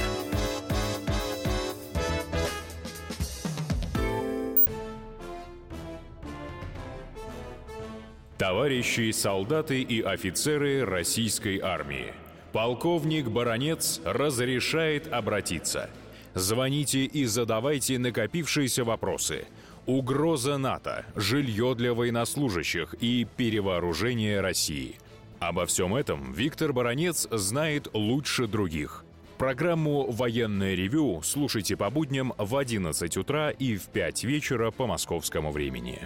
Товарищи 8.37 9.11
солдаты 9.11 9.81
и 9.81 10.01
офицеры 10.01 10.85
российской 10.85 11.59
армии. 11.59 12.13
Полковник 12.53 13.27
Баронец 13.27 13.99
разрешает 14.05 15.11
обратиться. 15.11 15.89
Звоните 16.35 17.05
и 17.05 17.25
задавайте 17.25 17.97
накопившиеся 17.97 18.83
вопросы. 18.83 19.45
Угроза 19.87 20.57
НАТО, 20.57 21.05
жилье 21.15 21.73
для 21.73 21.93
военнослужащих 21.93 22.93
и 22.99 23.25
перевооружение 23.37 24.41
России. 24.41 24.97
Обо 25.39 25.65
всем 25.65 25.95
этом 25.95 26.33
Виктор 26.33 26.73
Баронец 26.73 27.25
знает 27.31 27.87
лучше 27.93 28.47
других. 28.47 29.05
Программу 29.37 30.11
«Военное 30.11 30.75
ревю» 30.75 31.21
слушайте 31.23 31.77
по 31.77 31.89
будням 31.89 32.33
в 32.37 32.57
11 32.57 33.15
утра 33.15 33.49
и 33.49 33.77
в 33.77 33.85
5 33.85 34.25
вечера 34.25 34.71
по 34.71 34.87
московскому 34.87 35.53
времени. 35.53 35.99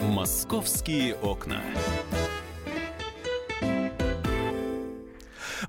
«Московские 0.00 1.16
окна». 1.16 1.60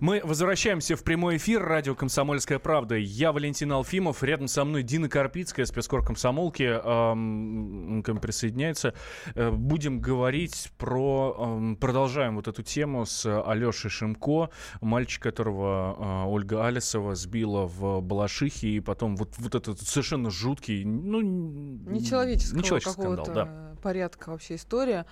Мы 0.01 0.19
возвращаемся 0.23 0.95
в 0.95 1.03
прямой 1.03 1.37
эфир. 1.37 1.63
Радио 1.63 1.93
«Комсомольская 1.93 2.57
правда». 2.57 2.95
Я 2.95 3.31
Валентин 3.31 3.71
Алфимов. 3.71 4.23
Рядом 4.23 4.47
со 4.47 4.65
мной 4.65 4.81
Дина 4.81 5.07
Карпицкая, 5.07 5.67
спецкор 5.67 6.03
комсомолки. 6.03 6.63
Эм, 6.63 8.01
к 8.01 8.11
присоединяется. 8.15 8.95
Э, 9.35 9.51
будем 9.51 10.01
говорить 10.01 10.71
про... 10.79 11.35
Эм, 11.37 11.75
продолжаем 11.75 12.37
вот 12.37 12.47
эту 12.47 12.63
тему 12.63 13.05
с 13.05 13.27
Алешей 13.43 13.91
Шимко. 13.91 14.49
Мальчик, 14.81 15.21
которого 15.21 16.23
э, 16.25 16.29
Ольга 16.29 16.65
Алисова 16.65 17.13
сбила 17.13 17.67
в 17.67 18.01
Балашихе. 18.01 18.69
И 18.69 18.79
потом 18.79 19.15
вот, 19.15 19.35
вот 19.37 19.53
этот 19.53 19.81
совершенно 19.81 20.31
жуткий... 20.31 20.83
Ну, 20.83 21.21
нечеловеческого, 21.21 22.57
нечеловеческий 22.57 23.03
скандал, 23.03 23.25
да. 23.27 23.75
порядка 23.83 24.31
вообще 24.31 24.55
история. 24.55 25.05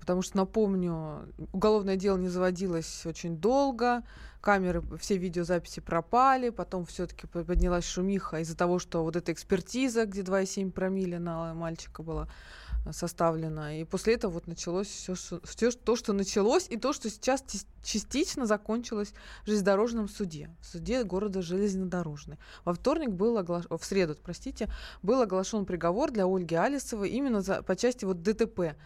Потому 0.00 0.20
что, 0.20 0.36
напомню, 0.36 1.32
уголовное 1.54 1.96
дело 1.96 2.18
не 2.18 2.28
заводилось 2.28 3.06
очень 3.06 3.38
долго 3.38 4.02
камеры, 4.40 4.82
все 4.98 5.16
видеозаписи 5.16 5.80
пропали, 5.80 6.50
потом 6.50 6.84
все-таки 6.86 7.26
поднялась 7.26 7.84
шумиха 7.84 8.40
из-за 8.40 8.56
того, 8.56 8.78
что 8.78 9.02
вот 9.02 9.16
эта 9.16 9.32
экспертиза, 9.32 10.06
где 10.06 10.22
2,7 10.22 10.70
промилле 10.70 11.18
на 11.18 11.54
мальчика 11.54 12.02
была 12.02 12.28
э, 12.84 12.92
составлена. 12.92 13.76
И 13.80 13.84
после 13.84 14.14
этого 14.14 14.32
вот 14.32 14.46
началось 14.46 14.86
все, 14.86 15.14
все 15.42 15.70
то, 15.70 15.96
что 15.96 16.12
началось, 16.12 16.66
и 16.68 16.76
то, 16.76 16.92
что 16.92 17.10
сейчас 17.10 17.44
частично 17.82 18.46
закончилось 18.46 19.12
в 19.42 19.46
железнодорожном 19.46 20.08
суде, 20.08 20.50
в 20.60 20.66
суде 20.66 21.02
города 21.04 21.42
Железнодорожный. 21.42 22.38
Во 22.64 22.74
вторник 22.74 23.10
был 23.10 23.38
оглашен, 23.38 23.76
в 23.76 23.84
среду, 23.84 24.16
простите, 24.22 24.68
был 25.02 25.20
оглашен 25.20 25.66
приговор 25.66 26.10
для 26.12 26.26
Ольги 26.26 26.54
Алисовой 26.54 27.10
именно 27.10 27.40
за, 27.40 27.62
по 27.62 27.74
части 27.76 28.04
вот 28.04 28.22
ДТП. 28.22 28.76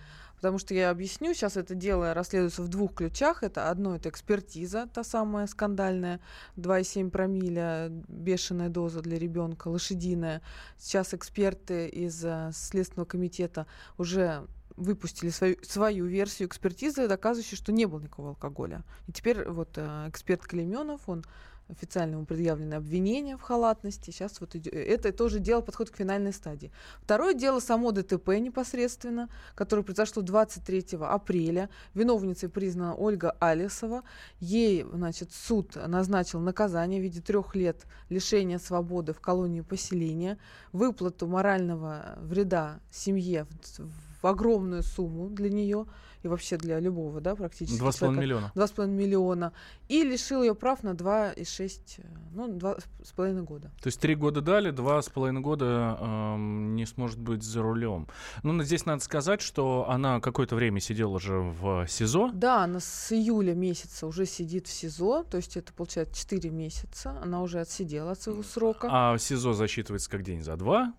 Потому 0.42 0.58
что 0.58 0.74
я 0.74 0.90
объясню, 0.90 1.34
сейчас 1.34 1.56
это 1.56 1.76
дело 1.76 2.14
расследуется 2.14 2.62
в 2.62 2.68
двух 2.68 2.94
ключах. 2.94 3.44
Это 3.44 3.70
одно, 3.70 3.94
это 3.94 4.08
экспертиза, 4.08 4.88
та 4.92 5.04
самая 5.04 5.46
скандальная, 5.46 6.18
2,7 6.56 7.10
промиля, 7.10 7.90
бешеная 8.08 8.68
доза 8.68 9.02
для 9.02 9.20
ребенка, 9.20 9.68
лошадиная. 9.68 10.42
Сейчас 10.78 11.14
эксперты 11.14 11.86
из 11.86 12.24
э, 12.24 12.50
Следственного 12.52 13.06
комитета 13.06 13.68
уже 13.98 14.44
выпустили 14.74 15.30
свою, 15.30 15.54
свою 15.62 16.06
версию 16.06 16.48
экспертизы, 16.48 17.06
доказывающую, 17.06 17.56
что 17.56 17.70
не 17.70 17.86
было 17.86 18.00
никакого 18.00 18.30
алкоголя. 18.30 18.82
И 19.06 19.12
теперь 19.12 19.48
вот 19.48 19.74
э, 19.76 20.08
эксперт 20.08 20.42
Клеменов, 20.42 21.08
он 21.08 21.24
официально 21.72 22.14
ему 22.14 22.24
предъявлены 22.24 22.74
обвинения 22.74 23.36
в 23.36 23.40
халатности. 23.40 24.10
Сейчас 24.10 24.40
вот 24.40 24.54
идет, 24.54 24.72
это 24.72 25.12
тоже 25.12 25.40
дело 25.40 25.60
подходит 25.60 25.92
к 25.92 25.96
финальной 25.96 26.32
стадии. 26.32 26.70
Второе 27.02 27.34
дело 27.34 27.60
само 27.60 27.90
ДТП 27.92 28.28
непосредственно, 28.38 29.28
которое 29.54 29.82
произошло 29.82 30.22
23 30.22 30.98
апреля. 31.00 31.70
Виновницей 31.94 32.48
признана 32.48 32.94
Ольга 32.94 33.34
Алисова. 33.40 34.02
Ей, 34.40 34.84
значит, 34.92 35.32
суд 35.32 35.76
назначил 35.86 36.40
наказание 36.40 37.00
в 37.00 37.02
виде 37.02 37.20
трех 37.20 37.54
лет 37.54 37.86
лишения 38.08 38.58
свободы 38.58 39.12
в 39.12 39.20
колонии 39.20 39.62
поселения, 39.62 40.38
выплату 40.72 41.26
морального 41.26 42.18
вреда 42.20 42.80
семье 42.90 43.46
в, 43.78 44.22
в 44.22 44.26
огромную 44.26 44.82
сумму 44.82 45.28
для 45.28 45.50
нее– 45.50 45.86
и 46.22 46.28
вообще 46.28 46.56
для 46.56 46.78
любого, 46.80 47.20
да, 47.20 47.34
практически. 47.34 47.78
Два 47.78 47.92
с 47.92 47.98
половиной 47.98 48.22
миллиона. 48.22 48.52
Два 48.54 48.66
с 48.66 48.70
половиной 48.70 49.04
миллиона. 49.04 49.52
И 49.88 50.02
лишил 50.04 50.42
ее 50.42 50.54
прав 50.54 50.82
на 50.82 50.94
два 50.94 51.32
и 51.32 51.44
шесть, 51.44 51.96
э, 51.98 52.02
ну, 52.32 52.48
два 52.48 52.76
с 53.02 53.12
половиной 53.12 53.42
года. 53.42 53.70
То 53.82 53.88
есть 53.88 54.00
три 54.00 54.14
года 54.14 54.40
дали, 54.40 54.70
два 54.70 55.02
с 55.02 55.08
половиной 55.08 55.40
года 55.40 55.98
эм, 56.00 56.76
не 56.76 56.86
сможет 56.86 57.18
быть 57.18 57.42
за 57.42 57.62
рулем. 57.62 58.06
Ну, 58.42 58.62
здесь 58.62 58.86
надо 58.86 59.02
сказать, 59.02 59.40
что 59.40 59.86
она 59.88 60.20
какое-то 60.20 60.54
время 60.54 60.80
сидела 60.80 61.18
же 61.18 61.38
в 61.40 61.86
СИЗО. 61.88 62.30
Да, 62.32 62.64
она 62.64 62.80
с 62.80 63.12
июля 63.12 63.54
месяца 63.54 64.06
уже 64.06 64.26
сидит 64.26 64.66
в 64.68 64.72
СИЗО, 64.72 65.24
то 65.24 65.36
есть 65.36 65.56
это 65.56 65.72
получается 65.72 66.14
4 66.14 66.50
месяца, 66.50 67.18
она 67.22 67.42
уже 67.42 67.60
отсидела 67.60 68.12
от 68.12 68.20
своего 68.20 68.42
срока. 68.42 68.88
А 68.90 69.18
СИЗО 69.18 69.54
засчитывается 69.54 70.10
как 70.10 70.22
день 70.22 70.42
за 70.42 70.56
два? 70.56 70.94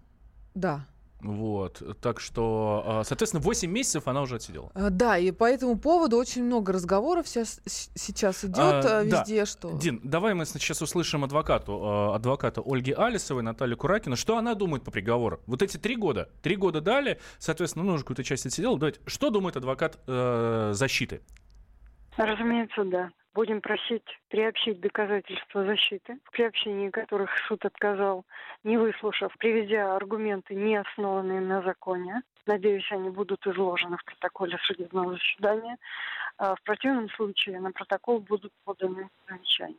Да. 0.54 0.86
Вот, 1.24 1.82
так 2.02 2.20
что, 2.20 2.84
а, 2.86 3.04
соответственно, 3.06 3.42
8 3.42 3.72
месяцев 3.72 4.08
она 4.08 4.22
уже 4.22 4.36
отсидела. 4.36 4.72
А, 4.74 4.90
да, 4.90 5.18
и 5.18 5.32
по 5.32 5.46
этому 5.46 5.78
поводу 5.78 6.18
очень 6.18 6.44
много 6.44 6.74
разговоров 6.74 7.28
сейчас, 7.28 7.62
сейчас 7.66 8.44
идет 8.44 8.58
а, 8.60 9.00
а, 9.00 9.04
везде, 9.04 9.40
да. 9.40 9.46
что... 9.46 9.72
Дин, 9.72 10.02
давай 10.04 10.34
мы 10.34 10.46
сейчас 10.46 10.82
услышим 10.82 11.24
адвокату, 11.24 12.14
адвоката 12.14 12.62
Ольги 12.64 12.92
Алисовой, 12.92 13.42
Наталью 13.42 13.78
Куракину, 13.78 14.18
что 14.18 14.38
она 14.38 14.54
думает 14.54 14.84
по 14.84 14.92
приговору. 14.92 15.40
Вот 15.48 15.62
эти 15.62 15.78
три 15.78 15.96
года, 15.96 16.30
три 16.42 16.58
года 16.58 16.82
дали, 16.82 17.20
соответственно, 17.40 17.86
ну, 17.86 17.94
уже 17.94 18.04
какую-то 18.04 18.24
часть 18.26 18.46
отсидела. 18.46 18.78
Давайте, 18.78 19.00
что 19.06 19.30
думает 19.30 19.56
адвокат 19.56 20.00
э, 20.08 20.72
защиты? 20.74 21.22
Разумеется, 22.18 22.84
да. 22.84 23.10
Будем 23.34 23.62
просить 23.62 24.06
приобщить 24.30 24.80
доказательства 24.80 25.66
защиты, 25.66 26.20
в 26.26 26.32
приобщении 26.32 26.90
которых 26.90 27.32
суд 27.48 27.66
отказал, 27.66 28.26
не 28.64 28.78
выслушав, 28.78 29.36
приведя 29.40 29.96
аргументы, 29.96 30.54
не 30.54 30.76
основанные 30.76 31.42
на 31.42 31.64
законе. 31.64 32.22
Надеюсь, 32.46 32.92
они 32.92 33.10
будут 33.10 33.46
изложены 33.48 33.98
в 33.98 34.06
протоколе 34.06 34.58
судебного 34.68 35.14
заседания. 35.14 35.78
А 36.38 36.56
в 36.56 36.62
противном 36.62 37.10
случае 37.12 37.60
на 37.60 37.72
протокол 37.72 38.20
будут 38.20 38.52
поданы 38.66 39.10
замечания. 39.28 39.78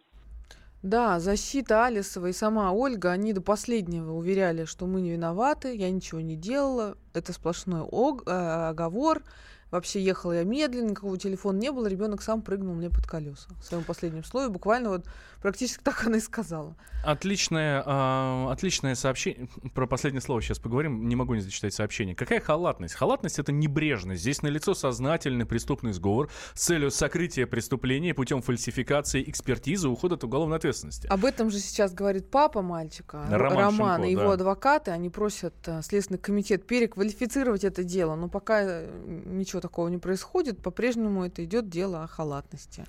Да, 0.82 1.18
защита 1.18 1.87
Алисова 1.87 2.26
и 2.26 2.32
сама 2.32 2.70
Ольга, 2.73 3.12
они 3.12 3.32
до 3.32 3.40
последнего 3.40 4.12
уверяли, 4.12 4.66
что 4.66 4.87
мы 4.87 5.00
не 5.00 5.12
виноваты, 5.12 5.75
я 5.75 5.90
ничего 5.90 6.20
не 6.20 6.37
делала, 6.37 6.99
это 7.14 7.32
сплошной 7.32 7.80
э, 7.80 8.30
оговор, 8.68 9.23
Вообще 9.75 10.00
ехала 10.00 10.31
я 10.31 10.45
медленно, 10.45 10.90
никакого 10.90 11.19
телефона 11.19 11.59
не 11.59 11.73
было, 11.73 11.88
ребенок 11.88 12.23
сам 12.23 12.43
прыгнул 12.43 12.76
мне 12.76 12.90
под 12.90 13.09
колеса. 13.09 13.49
В 13.61 13.64
своем 13.64 13.83
последнем 13.83 14.23
слове 14.23 14.49
буквально 14.49 14.90
вот 14.90 15.04
практически 15.43 15.83
так 15.83 16.07
она 16.07 16.19
и 16.19 16.21
сказала. 16.21 16.76
Отличное, 17.04 17.83
э, 17.85 18.52
отличное 18.52 18.95
сообщение. 18.95 19.49
Про 19.75 19.88
последнее 19.88 20.23
слово 20.23 20.40
сейчас 20.40 20.61
поговорим. 20.61 21.09
Не 21.09 21.16
могу 21.16 21.35
не 21.35 21.40
зачитать 21.40 21.75
сообщение. 21.75 22.14
Какая 22.14 22.40
халатность? 22.40 22.95
Халатность— 22.95 23.38
это 23.40 23.50
небрежность. 23.50 24.23
Здесь 24.23 24.43
налицо 24.43 24.75
сознательный 24.75 25.45
преступный 25.45 25.93
сговор 25.93 26.31
с 26.54 26.64
целью 26.64 26.93
сокрытия 26.93 27.47
преступления 27.47 28.14
путем 28.14 28.43
фальсификации, 28.43 29.28
экспертизы, 29.28 29.88
ухода 29.88 30.14
от 30.14 30.23
уголовной 30.23 30.57
ответственности. 30.57 31.09
Об 31.09 31.25
этом 31.25 31.50
же 31.50 31.59
сейчас 31.59 31.93
говорит 31.93 32.31
папа 32.31 32.62
мальчика, 32.62 33.26
Роман, 33.28 33.59
Роман 33.59 33.97
Шимко, 33.97 34.09
и 34.09 34.12
его 34.12 34.28
да. 34.28 34.33
адвокаты. 34.35 34.90
Они 34.93 35.11
просят 35.11 35.54
э, 35.66 35.83
Следственный 35.83 36.19
комитет 36.19 36.64
переквалифицировать 36.64 37.64
это 37.64 37.83
дело. 37.83 38.14
Но 38.14 38.28
пока 38.28 38.62
э, 38.62 38.88
ничего 39.26 39.63
такого 39.64 39.88
не 39.88 39.97
происходит, 39.97 40.62
по-прежнему 40.62 41.25
это 41.25 41.42
идет 41.42 41.71
дело 41.71 42.04
о 42.04 42.06
халатности. 42.06 42.85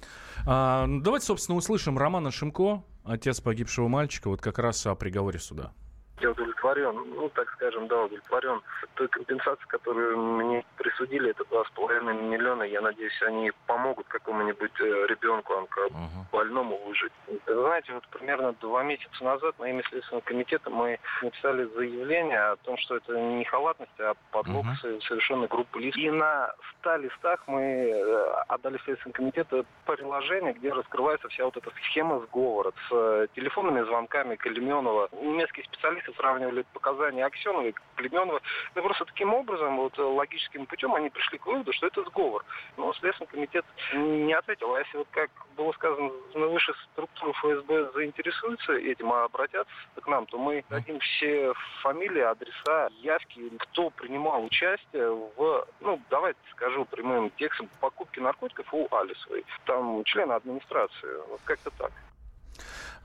А, 0.46 0.86
ну, 0.86 1.02
давайте, 1.02 1.28
собственно, 1.28 1.58
услышим 1.58 1.98
Романа 1.98 2.32
Шимко, 2.32 2.84
отец 3.06 3.40
погибшего 3.40 3.88
мальчика, 3.88 4.30
вот 4.30 4.42
как 4.42 4.60
раз 4.60 4.86
о 4.86 4.94
приговоре 4.94 5.40
суда. 5.40 5.72
Я 6.20 6.34
удовлетворен, 6.66 7.14
ну, 7.16 7.30
так 7.30 7.50
скажем, 7.52 7.88
да, 7.88 8.04
удовлетворен 8.04 8.62
той 8.96 9.08
компенсацией, 9.10 9.68
которую 9.68 10.18
мне 10.18 10.66
присудили, 10.78 11.32
это 11.32 11.44
два 11.46 11.64
с 11.64 11.70
половиной 11.72 12.14
миллиона. 12.14 12.64
Я 12.64 12.82
надеюсь, 12.82 13.22
они 13.24 13.52
помогут 13.68 14.08
какому-нибудь 14.08 14.72
э, 14.80 15.06
ребенку, 15.08 15.54
uh-huh. 15.54 15.92
больному 16.32 16.78
выжить. 16.86 17.12
Знаете, 17.46 17.94
вот 17.94 18.08
примерно 18.08 18.54
два 18.54 18.84
месяца 18.84 19.24
назад 19.24 19.58
на 19.60 19.66
имя 19.66 19.84
Следственного 19.90 20.22
комитета 20.22 20.70
мы 20.70 21.00
написали 21.22 21.66
заявление 21.76 22.40
о 22.40 22.56
том, 22.58 22.78
что 22.78 22.98
это 22.98 23.18
не 23.20 23.44
халатность, 23.46 24.00
а 24.00 24.14
подлог 24.32 24.66
uh-huh. 24.66 25.02
совершенно 25.02 25.48
группы 25.48 25.80
лиц. 25.80 25.96
И 25.98 26.10
на 26.10 26.54
ста 26.80 26.98
листах 26.98 27.44
мы 27.48 27.62
э, 27.62 28.26
отдали 28.48 28.78
Следственному 28.86 29.14
комитету 29.14 29.66
приложение, 29.86 30.54
где 30.54 30.72
раскрывается 30.72 31.28
вся 31.30 31.46
вот 31.46 31.58
эта 31.58 31.70
схема 31.90 32.20
сговора 32.20 32.72
с 32.72 32.92
э, 32.92 33.28
телефонными 33.36 33.82
звонками 33.86 34.36
Калименова. 34.36 35.10
Немецкий 35.22 35.64
специалист 35.64 36.06
если 36.06 36.55
сравнивали 36.56 36.66
показания 36.74 37.26
Аксенова 37.26 37.68
и 37.68 37.74
Племенова, 37.96 38.42
ну 38.76 38.82
просто 38.82 39.06
таким 39.06 39.34
образом, 39.34 39.78
вот 39.78 39.98
логическим 39.98 40.66
путем 40.66 40.96
они 40.96 41.10
пришли 41.10 41.38
к 41.38 41.46
выводу, 41.46 41.72
что 41.74 41.88
это 41.88 42.04
сговор. 42.04 42.44
Но 42.78 42.94
Следственный 42.94 43.28
комитет 43.28 43.66
не 43.94 44.34
ответил. 44.34 44.74
А 44.74 44.80
если 44.80 44.98
вот 44.98 45.08
как 45.12 45.30
было 45.56 45.72
сказано, 45.74 46.12
на 46.34 46.48
высшей 46.48 46.76
структуры 46.92 47.34
ФСБ 47.34 47.92
заинтересуются 47.94 48.74
этим, 48.74 49.12
а 49.12 49.26
обратятся 49.26 49.74
к 50.02 50.08
нам, 50.08 50.26
то 50.26 50.38
мы 50.38 50.64
дадим 50.70 51.00
все 51.00 51.54
фамилии, 51.82 52.22
адреса, 52.22 52.90
явки, 53.02 53.52
кто 53.60 53.90
принимал 53.90 54.44
участие 54.44 55.10
в, 55.10 55.68
ну, 55.82 56.02
давайте 56.10 56.40
скажу 56.52 56.86
прямым 56.86 57.30
текстом, 57.32 57.70
покупке 57.80 58.22
наркотиков 58.22 58.74
у 58.74 58.88
Алисовой. 58.92 59.46
Там 59.66 60.04
члены 60.04 60.34
администрации. 60.34 61.18
Вот 61.30 61.42
как-то 61.46 61.72
так. 61.78 61.92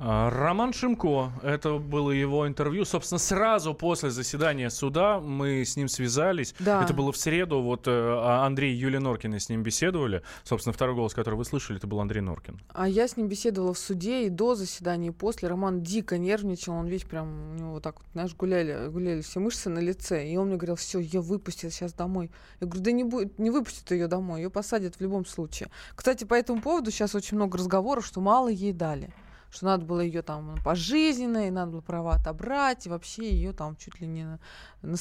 А, 0.02 0.30
Роман 0.30 0.72
Шимко, 0.72 1.30
это 1.42 1.76
было 1.76 2.10
его 2.10 2.48
интервью. 2.48 2.86
Собственно, 2.86 3.18
сразу 3.18 3.74
после 3.74 4.08
заседания 4.10 4.70
суда 4.70 5.20
мы 5.20 5.62
с 5.62 5.76
ним 5.76 5.88
связались. 5.88 6.54
Да. 6.58 6.82
Это 6.82 6.94
было 6.94 7.12
в 7.12 7.18
среду. 7.18 7.60
Вот 7.60 7.86
э, 7.86 7.90
а 7.90 8.46
Андрей 8.46 8.72
и 8.72 8.78
Юлия 8.78 8.98
Норкина 8.98 9.38
с 9.38 9.50
ним 9.50 9.62
беседовали. 9.62 10.22
Собственно, 10.42 10.72
второй 10.72 10.94
голос, 10.94 11.12
который 11.12 11.34
вы 11.34 11.44
слышали, 11.44 11.78
это 11.78 11.86
был 11.86 12.00
Андрей 12.00 12.22
Норкин. 12.22 12.58
А 12.72 12.88
я 12.88 13.06
с 13.06 13.18
ним 13.18 13.28
беседовала 13.28 13.74
в 13.74 13.78
суде 13.78 14.24
и 14.24 14.30
до 14.30 14.54
заседания, 14.54 15.08
и 15.08 15.12
после. 15.12 15.48
Роман 15.48 15.82
дико 15.82 16.16
нервничал. 16.16 16.72
Он 16.72 16.86
весь 16.86 17.04
прям, 17.04 17.52
у 17.52 17.54
него 17.58 17.72
вот 17.72 17.82
так 17.82 17.98
вот, 17.98 18.06
знаешь, 18.14 18.34
гуляли, 18.34 18.88
гуляли 18.88 19.20
все 19.20 19.38
мышцы 19.38 19.68
на 19.68 19.80
лице. 19.80 20.26
И 20.26 20.34
он 20.38 20.46
мне 20.46 20.56
говорил, 20.56 20.76
все, 20.76 21.00
я 21.00 21.20
выпустил 21.20 21.70
сейчас 21.70 21.92
домой. 21.92 22.30
Я 22.62 22.66
говорю, 22.66 22.82
да 22.82 22.92
не, 22.92 23.04
будет, 23.04 23.38
не 23.38 23.50
выпустят 23.50 23.90
ее 23.90 24.06
домой, 24.06 24.40
ее 24.40 24.48
посадят 24.48 24.96
в 24.96 25.00
любом 25.02 25.26
случае. 25.26 25.68
Кстати, 25.94 26.24
по 26.24 26.32
этому 26.32 26.62
поводу 26.62 26.90
сейчас 26.90 27.14
очень 27.14 27.36
много 27.36 27.58
разговоров, 27.58 28.06
что 28.06 28.22
мало 28.22 28.48
ей 28.48 28.72
дали 28.72 29.12
что 29.50 29.66
надо 29.66 29.84
было 29.84 30.00
ее 30.00 30.22
там 30.22 30.56
пожизненно, 30.64 31.48
и 31.48 31.50
надо 31.50 31.72
было 31.72 31.80
права 31.80 32.14
отобрать, 32.14 32.86
и 32.86 32.88
вообще 32.88 33.30
ее 33.30 33.52
там 33.52 33.76
чуть 33.76 34.00
ли 34.00 34.06
не 34.06 34.24
на, 34.24 34.38
на 34.82 34.96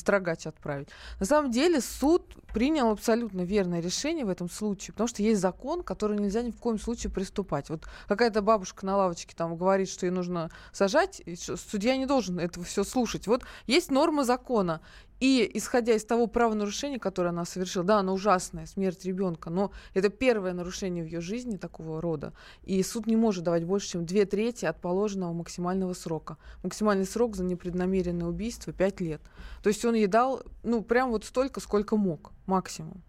отправить. 0.45 0.89
На 1.19 1.25
самом 1.25 1.51
деле 1.51 1.81
суд 1.81 2.35
принял 2.53 2.89
абсолютно 2.89 3.41
верное 3.41 3.79
решение 3.79 4.25
в 4.25 4.29
этом 4.29 4.49
случае, 4.49 4.93
потому 4.93 5.07
что 5.07 5.21
есть 5.21 5.39
закон, 5.39 5.83
который 5.83 6.17
нельзя 6.17 6.41
ни 6.41 6.51
в 6.51 6.57
коем 6.57 6.79
случае 6.79 7.11
приступать. 7.11 7.69
Вот 7.69 7.85
какая-то 8.07 8.41
бабушка 8.41 8.85
на 8.85 8.97
лавочке 8.97 9.35
там 9.35 9.55
говорит, 9.55 9.89
что 9.89 10.05
ей 10.05 10.11
нужно 10.11 10.49
сажать, 10.71 11.21
судья 11.37 11.95
не 11.97 12.05
должен 12.05 12.39
этого 12.39 12.65
все 12.65 12.83
слушать. 12.83 13.27
Вот 13.27 13.43
есть 13.67 13.91
норма 13.91 14.23
закона, 14.23 14.81
и 15.19 15.49
исходя 15.53 15.93
из 15.93 16.05
того 16.05 16.27
правонарушения, 16.27 16.99
которое 16.99 17.29
она 17.29 17.45
совершила, 17.45 17.85
да, 17.85 17.99
оно 17.99 18.13
ужасное, 18.13 18.65
смерть 18.65 19.03
ребенка, 19.05 19.49
но 19.49 19.71
это 19.93 20.09
первое 20.09 20.53
нарушение 20.53 21.03
в 21.03 21.07
ее 21.07 21.21
жизни 21.21 21.57
такого 21.57 22.01
рода. 22.01 22.33
И 22.63 22.81
суд 22.83 23.05
не 23.05 23.15
может 23.15 23.43
давать 23.43 23.65
больше, 23.65 23.89
чем 23.89 24.05
две 24.05 24.25
трети 24.25 24.65
от 24.65 24.79
положенного 24.79 25.33
максимального 25.33 25.93
срока. 25.93 26.37
Максимальный 26.63 27.05
срок 27.05 27.35
за 27.35 27.43
непреднамеренное 27.43 28.27
убийство 28.27 28.71
5 28.71 29.01
лет. 29.01 29.21
То 29.61 29.69
есть 29.69 29.83
он 29.83 29.95
ей 29.95 30.07
дал, 30.07 30.41
ну, 30.63 30.81
прям 30.81 31.09
вот 31.09 31.25
столько, 31.25 31.59
сколько 31.59 31.97
мог, 31.97 32.31
максимум. 32.45 33.01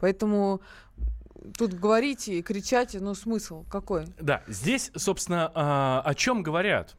Поэтому 0.00 0.60
тут 1.56 1.72
говорить 1.74 2.28
и 2.28 2.42
кричать, 2.42 2.94
ну, 3.00 3.14
смысл 3.14 3.64
какой? 3.70 4.04
Да, 4.20 4.42
здесь, 4.46 4.90
собственно, 4.96 5.50
а, 5.54 6.02
о 6.04 6.14
чем 6.14 6.42
говорят? 6.42 6.96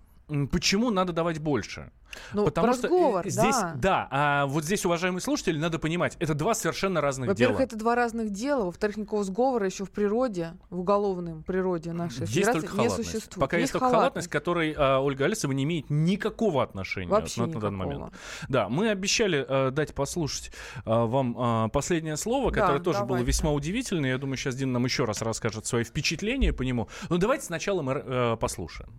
Почему 0.52 0.90
надо 0.90 1.14
давать 1.14 1.40
больше? 1.40 1.92
Ну, 2.34 2.46
Потому 2.46 2.74
что 2.74 2.88
сговор, 2.88 3.28
здесь, 3.28 3.56
да. 3.56 3.74
да, 3.76 4.08
а 4.10 4.46
вот 4.46 4.64
здесь, 4.64 4.86
уважаемые 4.86 5.22
слушатели, 5.22 5.58
надо 5.58 5.80
понимать, 5.80 6.16
это 6.20 6.34
два 6.34 6.54
совершенно 6.54 7.02
разных 7.02 7.30
Во-первых, 7.30 7.38
дела. 7.38 7.50
Во-первых, 7.50 7.68
это 7.68 7.78
два 7.78 7.96
разных 7.96 8.30
дела. 8.32 8.66
Во-вторых, 8.66 8.98
никакого 8.98 9.24
сговора 9.24 9.66
еще 9.66 9.86
в 9.86 9.92
природе, 9.92 10.54
в 10.70 10.80
уголовном 10.80 11.44
природе 11.44 11.92
нашей 11.92 12.22
есть 12.22 12.34
федерации 12.34 12.62
только 12.62 12.78
не 12.78 12.90
существует. 12.90 13.36
Пока 13.36 13.58
есть, 13.58 13.74
есть 13.74 13.74
только 13.74 13.90
халатность, 13.90 14.28
к 14.28 14.32
которой 14.32 14.74
а, 14.78 15.00
Ольга 15.00 15.26
Алисова 15.26 15.52
не 15.52 15.64
имеет 15.64 15.90
никакого 15.90 16.64
отношения 16.64 17.12
Вообще 17.12 17.42
на, 17.42 17.48
на 17.48 17.60
данный 17.60 17.78
момент. 17.78 18.14
Да, 18.50 18.70
мы 18.70 18.90
обещали 18.90 19.46
а, 19.48 19.72
дать 19.72 19.94
послушать 19.94 20.52
а, 20.86 21.06
вам 21.06 21.36
а, 21.38 21.68
последнее 21.70 22.18
слово, 22.18 22.52
которое 22.52 22.80
да, 22.80 22.84
тоже 22.84 23.00
давайте. 23.00 23.24
было 23.24 23.28
весьма 23.28 23.52
удивительное. 23.52 24.12
Я 24.12 24.18
думаю, 24.18 24.38
сейчас 24.38 24.56
Дина 24.56 24.74
нам 24.74 24.86
еще 24.86 25.06
раз 25.06 25.22
расскажет 25.22 25.66
свои 25.66 25.84
впечатления 25.84 26.54
по 26.54 26.62
нему. 26.62 26.88
Но 27.10 27.18
давайте 27.18 27.46
сначала 27.46 27.82
мы 27.82 27.94
а, 27.94 28.36
послушаем. 28.38 28.90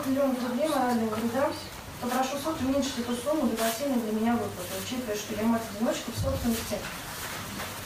трех 0.00 0.06
миллионов 0.06 0.48
рублей 0.48 0.68
морального 0.68 1.14
вреда, 1.14 1.50
Попрошу 2.00 2.38
суд 2.42 2.56
уменьшить 2.62 3.00
эту 3.00 3.14
сумму 3.14 3.46
до 3.48 3.62
бассейна 3.62 4.00
для 4.00 4.12
меня 4.12 4.32
выплаты, 4.32 4.72
учитывая, 4.82 5.14
что 5.14 5.34
я 5.34 5.42
мать-одиночка 5.42 6.10
в 6.10 6.18
собственности. 6.18 6.78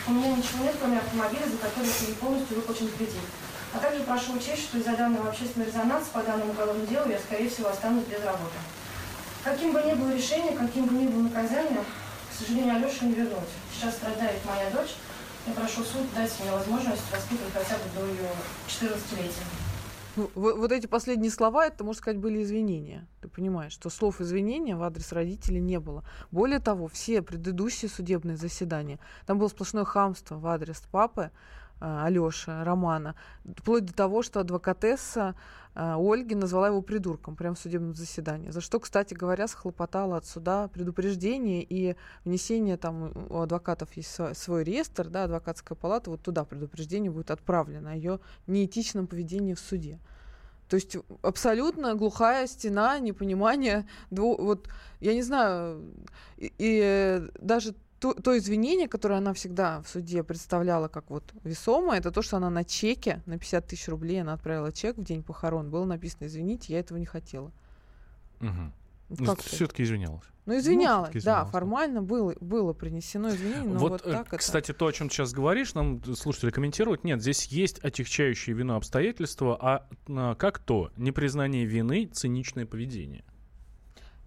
У 0.06 0.12
меня 0.12 0.36
ничего 0.36 0.62
нет, 0.62 0.76
кроме 0.78 0.98
автомобиля, 0.98 1.50
за 1.50 1.58
который 1.58 1.90
я 1.90 2.14
полностью 2.14 2.56
выплачен 2.56 2.88
кредит. 2.94 3.26
А 3.74 3.78
также 3.78 4.04
прошу 4.04 4.34
учесть, 4.34 4.70
что 4.70 4.78
из-за 4.78 4.96
данного 4.96 5.30
общественного 5.30 5.68
резонанса 5.68 6.10
по 6.12 6.22
данному 6.22 6.52
уголовному 6.52 6.86
делу 6.86 7.10
я, 7.10 7.18
скорее 7.18 7.50
всего, 7.50 7.70
останусь 7.70 8.04
без 8.04 8.22
работы. 8.22 8.54
Каким 9.42 9.72
бы 9.72 9.82
ни 9.82 9.94
было 9.94 10.14
решение, 10.14 10.56
каким 10.56 10.86
бы 10.86 10.94
ни 10.94 11.08
было 11.08 11.22
наказание, 11.22 11.82
к 11.82 12.38
сожалению, 12.38 12.76
Алешу 12.76 13.06
не 13.06 13.14
вернуть. 13.14 13.50
Сейчас 13.74 13.94
страдает 13.94 14.38
моя 14.46 14.70
дочь. 14.70 14.94
Я 15.48 15.54
прошу 15.54 15.82
суд 15.82 16.06
дать 16.14 16.30
мне 16.38 16.52
возможность 16.52 17.02
воспитывать 17.10 17.52
хотя 17.52 17.74
бы 17.82 17.90
до 17.98 18.06
ее 18.06 18.30
14-летия. 18.68 19.63
Ну, 20.16 20.30
вот, 20.34 20.70
эти 20.70 20.86
последние 20.86 21.30
слова, 21.30 21.66
это, 21.66 21.82
можно 21.82 21.98
сказать, 21.98 22.18
были 22.18 22.42
извинения. 22.42 23.08
Ты 23.20 23.28
понимаешь, 23.28 23.72
что 23.72 23.90
слов 23.90 24.20
извинения 24.20 24.76
в 24.76 24.82
адрес 24.82 25.10
родителей 25.12 25.60
не 25.60 25.80
было. 25.80 26.04
Более 26.30 26.60
того, 26.60 26.86
все 26.86 27.20
предыдущие 27.20 27.88
судебные 27.88 28.36
заседания, 28.36 29.00
там 29.26 29.38
было 29.38 29.48
сплошное 29.48 29.84
хамство 29.84 30.36
в 30.36 30.46
адрес 30.46 30.80
папы, 30.92 31.30
э, 31.80 32.04
Алёши, 32.04 32.62
Романа, 32.64 33.14
вплоть 33.56 33.84
до 33.84 33.94
того, 33.94 34.22
что 34.22 34.40
адвокатесса 34.40 35.34
э, 35.74 35.94
Ольги 35.96 36.34
назвала 36.34 36.68
его 36.68 36.82
придурком 36.82 37.36
прямо 37.36 37.54
в 37.54 37.58
судебном 37.58 37.94
заседании, 37.94 38.50
за 38.50 38.60
что, 38.60 38.80
кстати 38.80 39.14
говоря, 39.14 39.48
схлопотала 39.48 40.16
от 40.16 40.26
суда 40.26 40.68
предупреждение 40.68 41.62
и 41.62 41.96
внесение 42.24 42.76
там 42.76 43.12
у 43.30 43.40
адвокатов 43.40 43.92
есть 43.94 44.18
свой 44.34 44.64
реестр, 44.64 45.08
да, 45.08 45.24
адвокатская 45.24 45.76
палата, 45.76 46.10
вот 46.10 46.22
туда 46.22 46.44
предупреждение 46.44 47.10
будет 47.10 47.30
отправлено 47.30 47.92
о 47.92 47.94
ее 47.94 48.20
неэтичном 48.46 49.06
поведении 49.06 49.54
в 49.54 49.60
суде. 49.60 49.98
То 50.68 50.76
есть 50.76 50.96
абсолютно 51.22 51.94
глухая 51.94 52.46
стена, 52.46 52.98
непонимание. 52.98 53.86
Дву, 54.10 54.36
вот, 54.36 54.68
я 55.00 55.14
не 55.14 55.22
знаю, 55.22 55.82
и, 56.36 56.52
и 56.58 57.22
даже 57.38 57.74
то, 58.00 58.12
то 58.14 58.36
извинение, 58.36 58.88
которое 58.88 59.16
она 59.16 59.32
всегда 59.32 59.80
в 59.82 59.88
суде 59.88 60.22
представляла 60.22 60.88
как 60.88 61.10
вот 61.10 61.32
весомое, 61.42 61.98
это 61.98 62.10
то, 62.10 62.22
что 62.22 62.36
она 62.36 62.50
на 62.50 62.64
чеке, 62.64 63.22
на 63.26 63.38
50 63.38 63.66
тысяч 63.66 63.88
рублей 63.88 64.20
она 64.20 64.34
отправила 64.34 64.72
чек 64.72 64.96
в 64.98 65.04
день 65.04 65.22
похорон. 65.22 65.70
Было 65.70 65.84
написано, 65.84 66.26
извините, 66.26 66.72
я 66.72 66.80
этого 66.80 66.98
не 66.98 67.06
хотела. 67.06 67.52
Угу. 68.40 69.24
Как 69.24 69.40
все-таки 69.42 69.82
извинялась. 69.82 70.24
Ну, 70.46 70.58
извинялась, 70.58 71.14
ну, 71.14 71.20
да, 71.24 71.46
формально 71.46 72.02
было, 72.02 72.34
было 72.38 72.74
принесено 72.74 73.30
извинение, 73.30 73.72
но 73.72 73.78
вот, 73.78 73.92
вот 73.92 74.06
э, 74.06 74.12
так 74.12 74.38
Кстати, 74.38 74.72
это... 74.72 74.80
то, 74.80 74.86
о 74.88 74.92
чем 74.92 75.08
ты 75.08 75.14
сейчас 75.14 75.32
говоришь, 75.32 75.72
нам 75.72 76.04
слушатели 76.16 76.50
комментируют, 76.50 77.02
нет, 77.02 77.22
здесь 77.22 77.46
есть 77.46 77.78
отягчающие 77.78 78.54
вину 78.54 78.74
обстоятельства, 78.74 79.56
а, 79.58 79.88
а 80.08 80.34
как 80.34 80.58
то, 80.58 80.90
непризнание 80.98 81.64
вины, 81.64 82.10
циничное 82.12 82.66
поведение. 82.66 83.24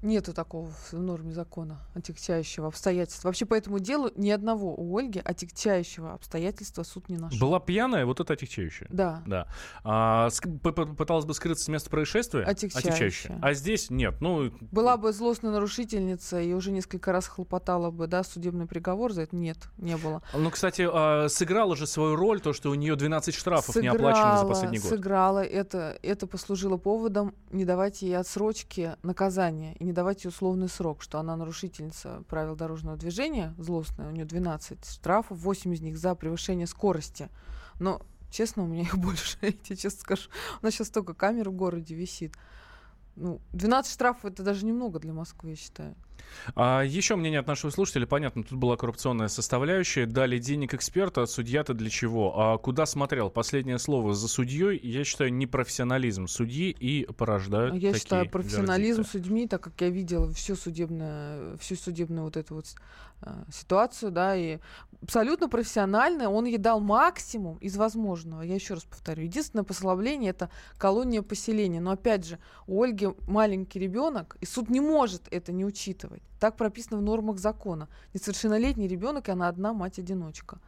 Нету 0.03 0.31
такого 0.31 0.69
в 0.69 0.93
норме 0.93 1.33
закона 1.33 1.79
отягчающего 1.95 2.67
обстоятельства. 2.67 3.29
Вообще 3.29 3.45
по 3.45 3.55
этому 3.55 3.79
делу 3.79 4.11
ни 4.15 4.29
одного 4.29 4.75
у 4.75 4.95
Ольги 4.97 5.19
отягчающего 5.23 6.13
обстоятельства 6.13 6.83
суд 6.83 7.09
не 7.09 7.17
нашел. 7.17 7.39
Была 7.39 7.59
пьяная, 7.59 8.05
вот 8.05 8.19
это 8.19 8.33
отягчающее. 8.33 8.87
Да. 8.91 9.23
да. 9.25 9.47
А, 9.83 10.29
пыталась 10.61 11.25
бы 11.25 11.33
скрыться 11.33 11.65
с 11.65 11.67
места 11.67 11.89
происшествия? 11.89 12.43
Отягчающее. 12.43 12.91
отягчающее. 12.91 13.39
А 13.41 13.53
здесь 13.53 13.89
нет. 13.89 14.21
Ну... 14.21 14.51
Была 14.71 14.97
бы 14.97 15.11
злостная 15.11 15.51
нарушительница 15.51 16.39
и 16.39 16.53
уже 16.53 16.71
несколько 16.71 17.11
раз 17.11 17.27
хлопотала 17.27 17.89
бы, 17.89 18.05
да, 18.05 18.23
судебный 18.23 18.67
приговор 18.67 19.13
за 19.13 19.23
это? 19.23 19.35
Нет, 19.35 19.57
не 19.77 19.97
было. 19.97 20.21
Ну, 20.35 20.51
кстати, 20.51 20.87
а, 20.87 21.27
сыграла 21.27 21.75
же 21.75 21.87
свою 21.87 22.15
роль 22.15 22.39
то, 22.39 22.53
что 22.53 22.69
у 22.69 22.75
нее 22.75 22.95
12 22.95 23.33
штрафов 23.33 23.73
сыграла, 23.73 23.93
не 23.93 23.97
оплачены 23.97 24.37
за 24.37 24.45
последний 24.45 24.79
год. 24.79 24.89
Сыграла. 24.89 25.43
Это, 25.43 25.97
это 26.03 26.27
послужило 26.27 26.77
поводом 26.77 27.33
не 27.49 27.65
давать 27.65 28.03
ей 28.03 28.15
отсрочки 28.15 28.95
наказания 29.01 29.75
и 29.79 29.83
не 29.83 29.93
давать 29.97 30.25
ей 30.25 30.29
условный 30.29 30.69
срок, 30.69 31.01
что 31.01 31.17
она 31.17 31.35
нарушительница 31.35 32.23
правил 32.29 32.55
дорожного 32.55 32.97
движения, 32.97 33.55
злостная, 33.57 34.07
у 34.07 34.11
нее 34.11 34.25
12 34.25 34.85
штрафов, 34.85 35.39
8 35.39 35.73
из 35.73 35.81
них 35.81 35.97
за 35.97 36.13
превышение 36.13 36.67
скорости. 36.67 37.29
Но, 37.79 38.03
честно, 38.29 38.61
у 38.61 38.67
меня 38.67 38.83
их 38.83 38.95
больше, 38.99 39.39
я 39.41 39.51
тебе 39.51 39.75
честно 39.75 39.99
скажу. 39.99 40.29
У 40.61 40.65
нас 40.65 40.75
сейчас 40.75 40.89
столько 40.89 41.15
камер 41.15 41.49
в 41.49 41.53
городе 41.53 41.95
висит. 41.95 42.35
Ну, 43.15 43.41
12 43.53 43.91
штрафов 43.91 44.25
это 44.25 44.43
даже 44.43 44.67
немного 44.67 44.99
для 44.99 45.13
Москвы, 45.13 45.49
я 45.49 45.55
считаю. 45.55 45.95
А 46.55 46.81
еще 46.83 47.15
мнение 47.15 47.39
от 47.39 47.47
нашего 47.47 47.71
слушателя, 47.71 48.05
понятно, 48.05 48.43
тут 48.43 48.57
была 48.57 48.77
коррупционная 48.77 49.27
составляющая. 49.27 50.05
Дали 50.05 50.37
денег 50.37 50.73
эксперта, 50.73 51.23
а 51.23 51.27
судья-то 51.27 51.73
для 51.73 51.89
чего? 51.89 52.39
А 52.39 52.57
куда 52.57 52.85
смотрел? 52.85 53.29
Последнее 53.29 53.79
слово 53.79 54.13
за 54.13 54.27
судьей, 54.27 54.79
я 54.81 55.03
считаю, 55.03 55.33
непрофессионализм 55.33 56.27
судьи 56.27 56.69
и 56.69 57.05
порождают 57.05 57.75
Я 57.75 57.91
такие 57.91 58.01
считаю, 58.01 58.29
профессионализм 58.29 59.01
вердикты. 59.01 59.17
судьми, 59.19 59.47
так 59.47 59.61
как 59.61 59.81
я 59.81 59.89
видела 59.89 60.31
всю 60.31 60.55
судебную, 60.55 61.57
всю 61.57 61.75
судебную 61.75 62.25
вот 62.25 62.37
эту 62.37 62.55
вот 62.55 62.65
э, 63.21 63.31
ситуацию, 63.51 64.11
да, 64.11 64.35
и 64.35 64.59
абсолютно 65.01 65.49
профессионально 65.49 66.29
он 66.29 66.45
ей 66.45 66.57
дал 66.57 66.79
максимум 66.79 67.57
из 67.57 67.75
возможного. 67.77 68.41
Я 68.41 68.55
еще 68.55 68.75
раз 68.75 68.83
повторю. 68.83 69.23
Единственное 69.23 69.63
послабление 69.63 70.31
это 70.31 70.49
колония 70.77 71.21
поселения. 71.21 71.79
Но 71.79 71.91
опять 71.91 72.25
же, 72.25 72.39
у 72.65 72.81
Ольги 72.81 73.09
маленький 73.27 73.79
ребенок, 73.79 74.37
и 74.41 74.45
суд 74.45 74.69
не 74.69 74.79
может 74.79 75.23
это 75.31 75.51
не 75.51 75.65
учитывать. 75.65 76.16
Так 76.39 76.55
прописано 76.55 76.97
в 76.97 77.01
нормах 77.01 77.39
закона. 77.39 77.87
Несовершеннолетний 78.13 78.87
ребенок, 78.87 79.27
и 79.27 79.31
она 79.31 79.47
одна 79.47 79.73
мать-одиночка. 79.73 80.59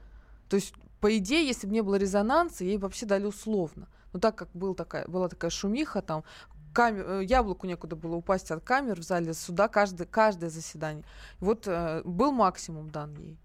То 0.50 0.56
есть, 0.56 0.74
по 1.00 1.16
идее, 1.18 1.46
если 1.48 1.68
бы 1.68 1.74
не 1.74 1.82
было 1.82 1.96
резонанса, 1.96 2.64
ей 2.64 2.78
вообще 2.78 3.06
дали 3.06 3.26
условно. 3.26 3.88
Но 4.14 4.20
так 4.20 4.36
как 4.36 4.50
был 4.54 4.74
такая, 4.74 5.08
была 5.08 5.30
такая 5.30 5.52
шумиха, 5.52 6.02
там 6.02 6.24
камер, 6.74 7.06
э, 7.08 7.24
яблоку 7.26 7.68
некуда 7.68 7.96
было 7.96 8.16
упасть 8.16 8.52
от 8.52 8.64
камер 8.64 9.00
в 9.00 9.04
зале 9.04 9.34
суда 9.34 9.68
каждое, 9.68 10.06
каждое 10.06 10.50
заседание. 10.50 11.04
Вот 11.40 11.68
э, 11.68 12.02
был 12.04 12.32
максимум 12.32 12.90
дан 12.90 13.14
ей. 13.16 13.38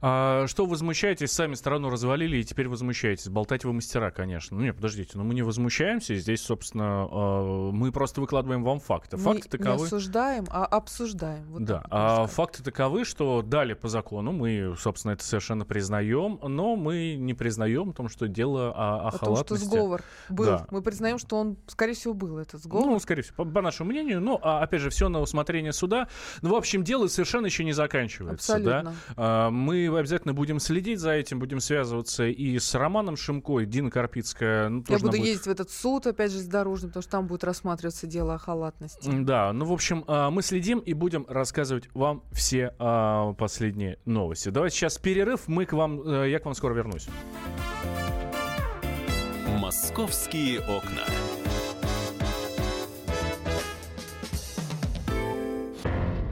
А, 0.00 0.46
что 0.46 0.66
возмущаетесь? 0.66 1.32
Сами 1.32 1.54
страну 1.54 1.90
развалили 1.90 2.38
и 2.38 2.44
теперь 2.44 2.68
возмущаетесь. 2.68 3.28
Болтать 3.28 3.64
вы 3.64 3.72
мастера, 3.72 4.10
конечно. 4.10 4.56
Ну 4.56 4.64
нет, 4.64 4.76
подождите, 4.76 5.12
но 5.14 5.22
ну 5.22 5.28
мы 5.28 5.34
не 5.34 5.42
возмущаемся. 5.42 6.14
Здесь, 6.14 6.42
собственно, 6.42 7.08
э, 7.10 7.70
мы 7.72 7.92
просто 7.92 8.20
выкладываем 8.20 8.62
вам 8.64 8.80
факты. 8.80 9.16
Факты 9.16 9.48
мы 9.52 9.58
таковы... 9.58 9.78
не 9.78 9.84
осуждаем, 9.84 10.46
а 10.50 10.64
обсуждаем. 10.64 11.44
Вот 11.50 11.64
да, 11.64 11.84
а 11.90 12.26
факты 12.26 12.62
таковы, 12.62 13.04
что 13.04 13.42
дали 13.42 13.74
по 13.74 13.88
закону, 13.88 14.32
мы, 14.32 14.74
собственно, 14.78 15.12
это 15.12 15.24
совершенно 15.24 15.64
признаем, 15.64 16.38
но 16.42 16.76
мы 16.76 17.16
не 17.16 17.34
признаем 17.34 17.90
о 17.90 17.92
том, 17.92 18.08
что 18.08 18.28
дело 18.28 18.72
о, 18.74 19.08
о 19.08 19.10
Потому 19.12 19.34
халатности. 19.34 19.64
что 19.64 19.76
сговор 19.76 20.02
был. 20.28 20.44
Да. 20.44 20.66
Мы 20.70 20.82
признаем, 20.82 21.18
что 21.18 21.36
он, 21.36 21.56
скорее 21.66 21.94
всего, 21.94 22.14
был 22.14 22.38
этот 22.38 22.62
сговор. 22.62 22.86
Ну, 22.86 22.98
скорее 22.98 23.22
всего, 23.22 23.36
по, 23.36 23.44
по 23.44 23.62
нашему 23.62 23.90
мнению. 23.90 24.20
Ну, 24.20 24.38
а, 24.42 24.62
опять 24.62 24.80
же, 24.80 24.90
все 24.90 25.08
на 25.08 25.20
усмотрение 25.20 25.72
суда. 25.72 26.08
Ну, 26.42 26.50
в 26.50 26.54
общем, 26.54 26.84
дело 26.84 27.06
совершенно 27.08 27.46
еще 27.46 27.64
не 27.64 27.72
заканчивается. 27.72 28.54
Абсолютно. 28.54 28.94
Да? 29.16 29.50
Мы 29.56 29.88
обязательно 29.88 30.34
будем 30.34 30.60
следить 30.60 31.00
за 31.00 31.12
этим, 31.12 31.38
будем 31.38 31.60
связываться 31.60 32.26
и 32.26 32.58
с 32.58 32.74
Романом 32.74 33.16
Шимкой, 33.16 33.64
Дина 33.64 33.90
Карпицкая. 33.90 34.68
Ну, 34.68 34.84
Я 34.88 34.98
буду 34.98 35.12
будет... 35.12 35.24
ездить 35.24 35.46
в 35.46 35.50
этот 35.50 35.70
суд, 35.70 36.06
опять 36.06 36.30
же, 36.30 36.38
с 36.40 36.46
дорожным, 36.46 36.90
потому 36.90 37.02
что 37.02 37.10
там 37.12 37.26
будет 37.26 37.42
рассматриваться 37.42 38.06
дело 38.06 38.34
о 38.34 38.38
халатности. 38.38 39.10
Да, 39.10 39.52
ну, 39.54 39.64
в 39.64 39.72
общем, 39.72 40.04
а, 40.06 40.30
мы 40.30 40.42
следим 40.42 40.80
и 40.80 40.92
будем 40.92 41.24
рассказывать 41.26 41.88
вам 41.94 42.22
все 42.32 42.74
а, 42.78 43.32
последние 43.32 43.98
новости. 44.04 44.50
Давайте 44.50 44.76
сейчас 44.76 44.98
перерыв, 44.98 45.48
мы 45.48 45.64
к 45.64 45.72
вам, 45.72 46.02
э, 46.06 46.30
я 46.30 46.38
к 46.38 46.44
вам 46.44 46.54
скоро 46.54 46.74
вернусь. 46.74 47.08
Московские 49.58 50.60
окна. 50.60 51.02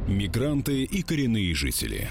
Мигранты 0.06 0.84
и 0.84 1.02
коренные 1.02 1.54
жители. 1.54 2.10